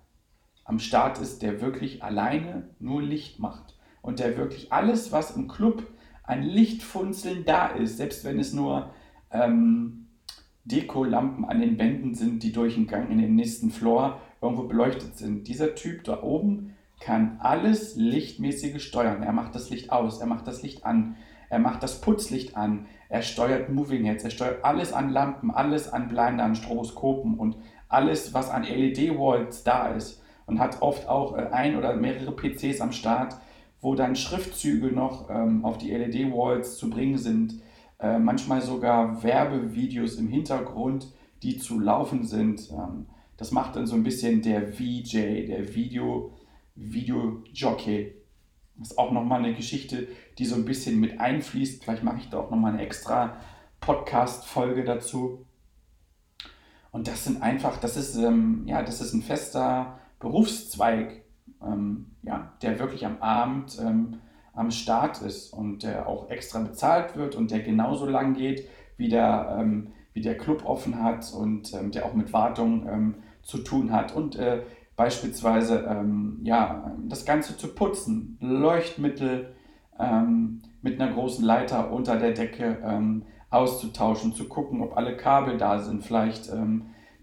am 0.66 0.80
Start 0.80 1.20
ist, 1.20 1.42
der 1.42 1.62
wirklich 1.62 2.04
alleine 2.04 2.70
nur 2.80 3.02
Licht 3.02 3.40
macht 3.40 3.78
und 4.02 4.20
der 4.20 4.36
wirklich 4.36 4.74
alles, 4.74 5.14
was 5.14 5.38
im 5.38 5.48
Club 5.48 5.88
an 6.24 6.44
Lichtfunzeln 6.44 7.46
da 7.46 7.68
ist, 7.68 7.96
selbst 7.96 8.26
wenn 8.26 8.40
es 8.40 8.52
nur 8.52 8.94
ähm, 9.32 10.08
Dekolampen 10.70 11.46
an 11.46 11.60
den 11.60 11.78
Wänden 11.78 12.16
sind, 12.16 12.44
die 12.44 12.52
durch 12.52 12.76
den 12.76 12.88
Gang 12.88 13.10
in 13.10 13.18
den 13.18 13.36
nächsten 13.36 13.72
Floor 13.72 14.22
irgendwo 14.42 14.64
beleuchtet 14.64 15.18
sind. 15.18 15.48
Dieser 15.48 15.76
Typ 15.76 16.04
da 16.04 16.24
oben 16.24 16.76
kann 17.00 17.38
alles 17.40 17.96
lichtmäßige 17.96 18.82
steuern. 18.82 19.24
Er 19.24 19.32
macht 19.32 19.56
das 19.56 19.70
Licht 19.70 19.92
aus, 19.92 20.20
er 20.20 20.28
macht 20.28 20.48
das 20.48 20.62
Licht 20.62 20.86
an, 20.86 21.16
er 21.50 21.60
macht 21.60 21.82
das 21.82 22.02
Putzlicht 22.02 22.56
an, 22.56 22.86
er 23.10 23.22
steuert 23.22 23.70
Moving 23.70 24.06
Heads, 24.06 24.24
er 24.24 24.30
steuert 24.30 24.64
alles 24.64 24.94
an 24.94 25.10
Lampen, 25.10 25.52
alles 25.52 25.92
an 25.92 26.08
Blindern, 26.08 26.56
Stroboskopen 26.56 27.36
und 27.36 27.56
alles, 27.88 28.34
was 28.34 28.50
an 28.50 28.64
LED-Walls 28.64 29.64
da 29.64 29.90
ist 29.90 30.22
und 30.46 30.60
hat 30.60 30.82
oft 30.82 31.08
auch 31.08 31.38
äh, 31.38 31.48
ein 31.52 31.76
oder 31.78 31.96
mehrere 31.96 32.32
PCs 32.32 32.82
am 32.82 32.92
Start, 32.92 33.36
wo 33.82 33.96
dann 33.96 34.16
Schriftzüge 34.16 34.88
noch 34.88 35.30
ähm, 35.30 35.64
auf 35.64 35.78
die 35.78 35.92
LED-Walls 35.92 36.78
zu 36.78 36.90
bringen 36.90 37.18
sind. 37.18 37.62
Äh, 38.00 38.18
manchmal 38.18 38.62
sogar 38.62 39.22
Werbevideos 39.24 40.16
im 40.16 40.30
Hintergrund, 40.30 41.12
die 41.44 41.58
zu 41.58 41.80
laufen 41.80 42.24
sind. 42.24 42.70
Ähm, 42.72 43.08
das 43.38 43.52
macht 43.52 43.76
dann 43.76 43.88
so 43.88 43.96
ein 43.96 44.04
bisschen 44.04 44.42
der 44.42 44.68
VJ, 44.74 45.48
der 45.48 45.76
Video, 45.76 46.34
Video-Jockey. 46.76 48.16
Das 48.78 48.92
ist 48.92 48.98
auch 48.98 49.12
nochmal 49.12 49.40
eine 49.40 49.54
Geschichte, 49.54 50.08
die 50.38 50.46
so 50.46 50.56
ein 50.56 50.66
bisschen 50.66 51.00
mit 51.00 51.20
einfließt. 51.20 51.84
Vielleicht 51.84 52.04
mache 52.04 52.20
ich 52.20 52.30
da 52.30 52.40
auch 52.40 52.52
nochmal 52.52 52.74
eine 52.74 52.82
extra 52.82 53.38
Podcast-Folge 53.82 54.86
dazu. 54.86 55.46
Und 56.92 57.08
das 57.08 57.26
sind 57.26 57.42
einfach, 57.42 57.78
das 57.78 57.98
ist, 57.98 58.16
ähm, 58.16 58.64
ja, 58.66 58.82
das 58.82 59.02
ist 59.02 59.14
ein 59.14 59.22
fester 59.22 60.00
Berufszweig, 60.20 61.24
ähm, 61.62 62.12
ja, 62.24 62.54
der 62.62 62.80
wirklich 62.80 63.06
am 63.06 63.22
Abend 63.22 63.78
ähm, 63.82 64.20
am 64.60 64.72
Start 64.72 65.22
ist 65.22 65.54
und 65.54 65.84
der 65.84 66.08
auch 66.08 66.30
extra 66.30 66.60
bezahlt 66.60 67.16
wird 67.16 67.36
und 67.36 67.50
der 67.50 67.62
genauso 67.62 68.06
lang 68.06 68.34
geht, 68.34 68.68
wie 68.98 69.08
der, 69.08 69.58
ähm, 69.58 69.94
wie 70.12 70.22
der 70.22 70.38
Club 70.38 70.66
offen 70.66 71.02
hat 71.02 71.34
und 71.34 71.74
ähm, 71.74 71.92
der 71.92 72.06
auch 72.06 72.14
mit 72.14 72.34
Wartung 72.34 72.86
ähm, 72.90 73.16
zu 73.42 73.60
tun 73.60 73.94
hat. 73.94 74.14
Und 74.14 74.36
äh, 74.36 74.64
beispielsweise 74.98 75.88
ähm, 75.90 76.42
ja, 76.44 76.94
das 77.08 77.26
Ganze 77.26 77.56
zu 77.56 77.70
putzen, 77.70 78.38
Leuchtmittel 78.42 79.56
mit 80.82 81.02
einer 81.02 81.12
großen 81.12 81.44
Leiter 81.44 81.92
unter 81.92 82.18
der 82.18 82.32
Decke 82.32 83.22
auszutauschen, 83.50 84.34
zu 84.34 84.48
gucken, 84.48 84.82
ob 84.82 84.96
alle 84.96 85.18
Kabel 85.18 85.58
da 85.58 85.80
sind, 85.80 86.06
vielleicht 86.06 86.50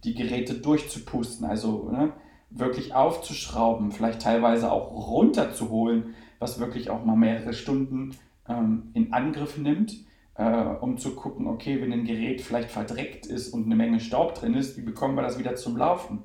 die 0.05 0.15
Geräte 0.15 0.53
durchzupusten, 0.53 1.47
also 1.47 1.89
ne, 1.91 2.13
wirklich 2.51 2.95
aufzuschrauben, 2.95 3.93
vielleicht 3.93 4.21
teilweise 4.21 4.71
auch 4.71 4.91
runterzuholen, 5.09 6.15
was 6.39 6.59
wirklich 6.59 6.91
auch 6.91 7.05
mal 7.05 7.17
mehrere 7.17 7.53
Stunden 7.53 8.17
ähm, 8.49 8.91
in 8.95 9.13
Angriff 9.13 9.59
nimmt, 9.59 10.05
äh, 10.35 10.45
um 10.45 10.99
zu 10.99 11.15
gucken, 11.15 11.47
okay, 11.47 11.81
wenn 11.81 11.93
ein 11.93 12.05
Gerät 12.05 12.41
vielleicht 12.41 12.71
verdreckt 12.71 13.27
ist 13.27 13.53
und 13.53 13.65
eine 13.65 13.77
Menge 13.77 14.01
Staub 14.01 14.35
drin 14.35 14.55
ist, 14.55 14.77
wie 14.77 14.83
bekommen 14.83 15.15
wir 15.17 15.23
das 15.23 15.39
wieder 15.39 15.57
zum 15.57 15.77
Laufen? 15.77 16.23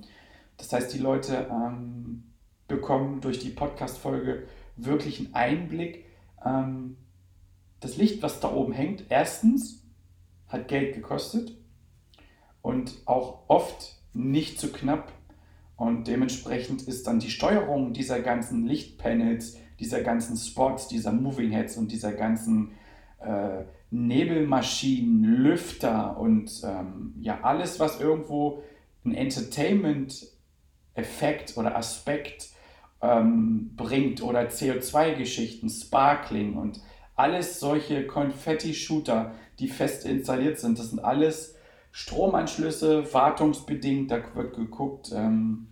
Das 0.58 0.71
heißt, 0.74 0.93
die 0.93 1.00
Leute 1.00 1.47
ähm, 1.50 2.24
bekommen 2.67 3.21
durch 3.21 3.39
die 3.39 3.50
Podcast-Folge 3.50 4.47
wirklich 4.78 5.19
einen 5.19 5.34
Einblick. 5.34 6.06
Ähm, 6.45 6.97
das 7.80 7.97
Licht, 7.97 8.21
was 8.21 8.39
da 8.39 8.52
oben 8.54 8.74
hängt, 8.74 9.06
erstens 9.10 9.84
hat 10.47 10.67
Geld 10.67 10.93
gekostet 10.93 11.58
und 12.62 12.93
auch 13.06 13.43
oft 13.47 13.95
nicht 14.13 14.60
zu 14.60 14.71
knapp. 14.71 15.12
Und 15.78 16.08
dementsprechend 16.08 16.84
ist 16.84 17.08
dann 17.08 17.19
die 17.19 17.32
Steuerung 17.32 17.93
dieser 17.93 18.19
ganzen 18.19 18.67
Lichtpanels, 18.67 19.58
dieser 19.82 20.02
ganzen 20.02 20.38
Spots, 20.38 20.88
dieser 20.88 21.12
Moving 21.12 21.52
Heads 21.52 21.76
und 21.76 21.91
dieser 21.91 22.13
ganzen 22.13 22.72
äh, 23.20 23.65
Nebelmaschinen, 23.89 25.24
Lüfter 25.24 26.17
und 26.17 26.62
ähm, 26.63 27.15
ja, 27.20 27.41
alles, 27.41 27.80
was 27.80 28.00
irgendwo 28.00 28.62
ein 29.04 29.15
Entertainment-Effekt 29.15 31.58
oder 31.58 31.76
Aspekt 31.76 32.52
ähm, 33.02 33.72
bringt 33.76 34.24
oder 34.24 34.44
CO2-Geschichten, 34.44 35.70
Sparkling 35.70 36.56
und 36.56 36.80
alles 37.15 37.60
solche 37.60 38.08
Konfetti-Shooter, 38.08 39.34
die 39.60 39.67
fest 39.67 40.06
installiert 40.06 40.58
sind. 40.60 40.80
Das 40.80 40.91
sind 40.91 41.04
alles 41.04 41.56
Stromanschlüsse, 41.91 43.13
wartungsbedingt. 43.13 44.10
Da 44.10 44.22
wird 44.36 44.56
geguckt, 44.56 45.12
ähm, 45.13 45.67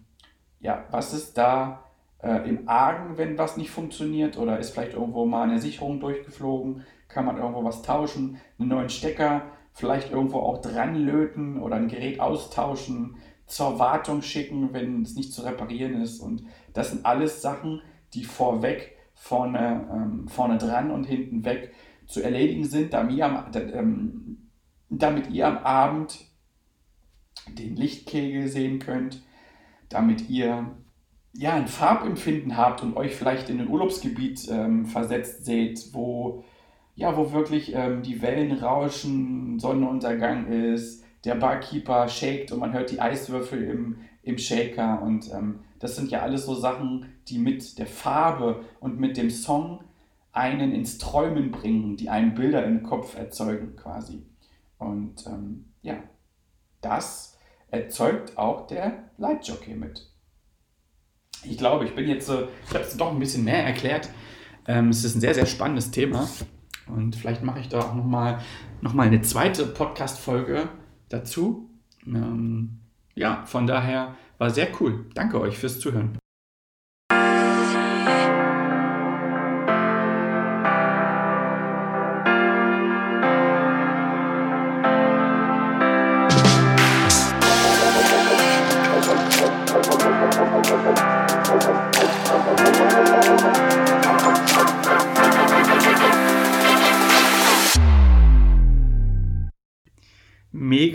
ja, 0.59 0.83
was 0.91 1.13
ist 1.13 1.37
da 1.37 1.85
äh, 2.21 2.47
im 2.49 2.67
Argen, 2.67 3.17
wenn 3.17 3.37
was 3.37 3.57
nicht 3.57 3.71
funktioniert 3.71 4.37
oder 4.37 4.59
ist 4.59 4.71
vielleicht 4.71 4.93
irgendwo 4.93 5.25
mal 5.25 5.43
eine 5.43 5.59
Sicherung 5.59 5.99
durchgeflogen, 5.99 6.83
kann 7.07 7.25
man 7.25 7.37
irgendwo 7.37 7.63
was 7.63 7.81
tauschen, 7.81 8.37
einen 8.59 8.69
neuen 8.69 8.89
Stecker, 8.89 9.43
vielleicht 9.73 10.11
irgendwo 10.11 10.39
auch 10.39 10.61
dran 10.61 10.95
löten 10.95 11.61
oder 11.61 11.77
ein 11.77 11.87
Gerät 11.87 12.19
austauschen, 12.19 13.17
zur 13.45 13.79
Wartung 13.79 14.21
schicken, 14.21 14.73
wenn 14.73 15.01
es 15.01 15.15
nicht 15.15 15.33
zu 15.33 15.41
reparieren 15.41 16.01
ist. 16.01 16.19
Und 16.19 16.43
das 16.73 16.91
sind 16.91 17.05
alles 17.05 17.41
Sachen, 17.41 17.81
die 18.13 18.23
vorweg, 18.23 18.95
vorne, 19.15 19.89
ähm, 19.91 20.27
vorne 20.27 20.57
dran 20.57 20.91
und 20.91 21.05
hinten 21.05 21.43
weg 21.45 21.73
zu 22.05 22.21
erledigen 22.21 22.65
sind, 22.65 22.93
damit 22.93 23.21
am, 23.21 23.45
ähm, 23.55 24.49
damit 24.89 25.31
ihr 25.31 25.47
am 25.47 25.57
Abend 25.59 26.25
den 27.47 27.75
Lichtkegel 27.75 28.47
sehen 28.47 28.79
könnt, 28.79 29.23
damit 29.89 30.29
ihr 30.29 30.71
ja, 31.33 31.53
ein 31.53 31.67
Farbempfinden 31.67 32.57
habt 32.57 32.81
und 32.83 32.97
euch 32.97 33.15
vielleicht 33.15 33.49
in 33.49 33.59
ein 33.59 33.69
Urlaubsgebiet 33.69 34.47
ähm, 34.49 34.85
versetzt 34.85 35.45
seht, 35.45 35.93
wo, 35.93 36.43
ja, 36.95 37.15
wo 37.15 37.31
wirklich 37.31 37.73
ähm, 37.75 38.01
die 38.01 38.21
Wellen 38.21 38.57
rauschen, 38.57 39.59
Sonnenuntergang 39.59 40.47
ist, 40.47 41.03
der 41.25 41.35
Barkeeper 41.35 42.07
shakt 42.07 42.51
und 42.51 42.59
man 42.59 42.73
hört 42.73 42.91
die 42.91 43.01
Eiswürfel 43.01 43.63
im, 43.63 43.97
im 44.23 44.37
Shaker. 44.37 45.01
Und 45.01 45.31
ähm, 45.33 45.59
das 45.79 45.95
sind 45.95 46.11
ja 46.11 46.21
alles 46.21 46.45
so 46.45 46.55
Sachen, 46.55 47.05
die 47.27 47.37
mit 47.37 47.77
der 47.77 47.87
Farbe 47.87 48.63
und 48.79 48.99
mit 48.99 49.17
dem 49.17 49.29
Song 49.29 49.83
einen 50.31 50.71
ins 50.71 50.97
Träumen 50.97 51.51
bringen, 51.51 51.97
die 51.97 52.09
einen 52.09 52.35
Bilder 52.35 52.65
im 52.65 52.83
Kopf 52.83 53.17
erzeugen 53.17 53.75
quasi. 53.75 54.23
Und 54.77 55.25
ähm, 55.27 55.65
ja, 55.81 55.97
das 56.81 57.37
erzeugt 57.69 58.37
auch 58.37 58.67
der 58.67 59.09
Lightjockey 59.17 59.75
mit. 59.75 60.09
Ich 61.43 61.57
glaube, 61.57 61.85
ich 61.85 61.95
bin 61.95 62.07
jetzt, 62.07 62.29
äh, 62.29 62.47
ich 62.67 62.73
habe 62.73 62.83
es 62.83 62.97
doch 62.97 63.11
ein 63.11 63.19
bisschen 63.19 63.43
mehr 63.43 63.63
erklärt. 63.65 64.09
Ähm, 64.67 64.89
es 64.89 65.03
ist 65.03 65.15
ein 65.15 65.21
sehr, 65.21 65.33
sehr 65.33 65.45
spannendes 65.45 65.91
Thema. 65.91 66.27
Und 66.87 67.15
vielleicht 67.15 67.43
mache 67.43 67.59
ich 67.59 67.69
da 67.69 67.79
auch 67.79 67.95
nochmal 67.95 68.39
noch 68.81 68.93
mal 68.93 69.07
eine 69.07 69.21
zweite 69.21 69.65
Podcast-Folge 69.65 70.69
dazu. 71.09 71.69
Ähm, 72.05 72.79
ja, 73.15 73.43
von 73.45 73.67
daher 73.67 74.15
war 74.37 74.49
sehr 74.49 74.69
cool. 74.79 75.05
Danke 75.13 75.39
euch 75.39 75.57
fürs 75.57 75.79
Zuhören. 75.79 76.17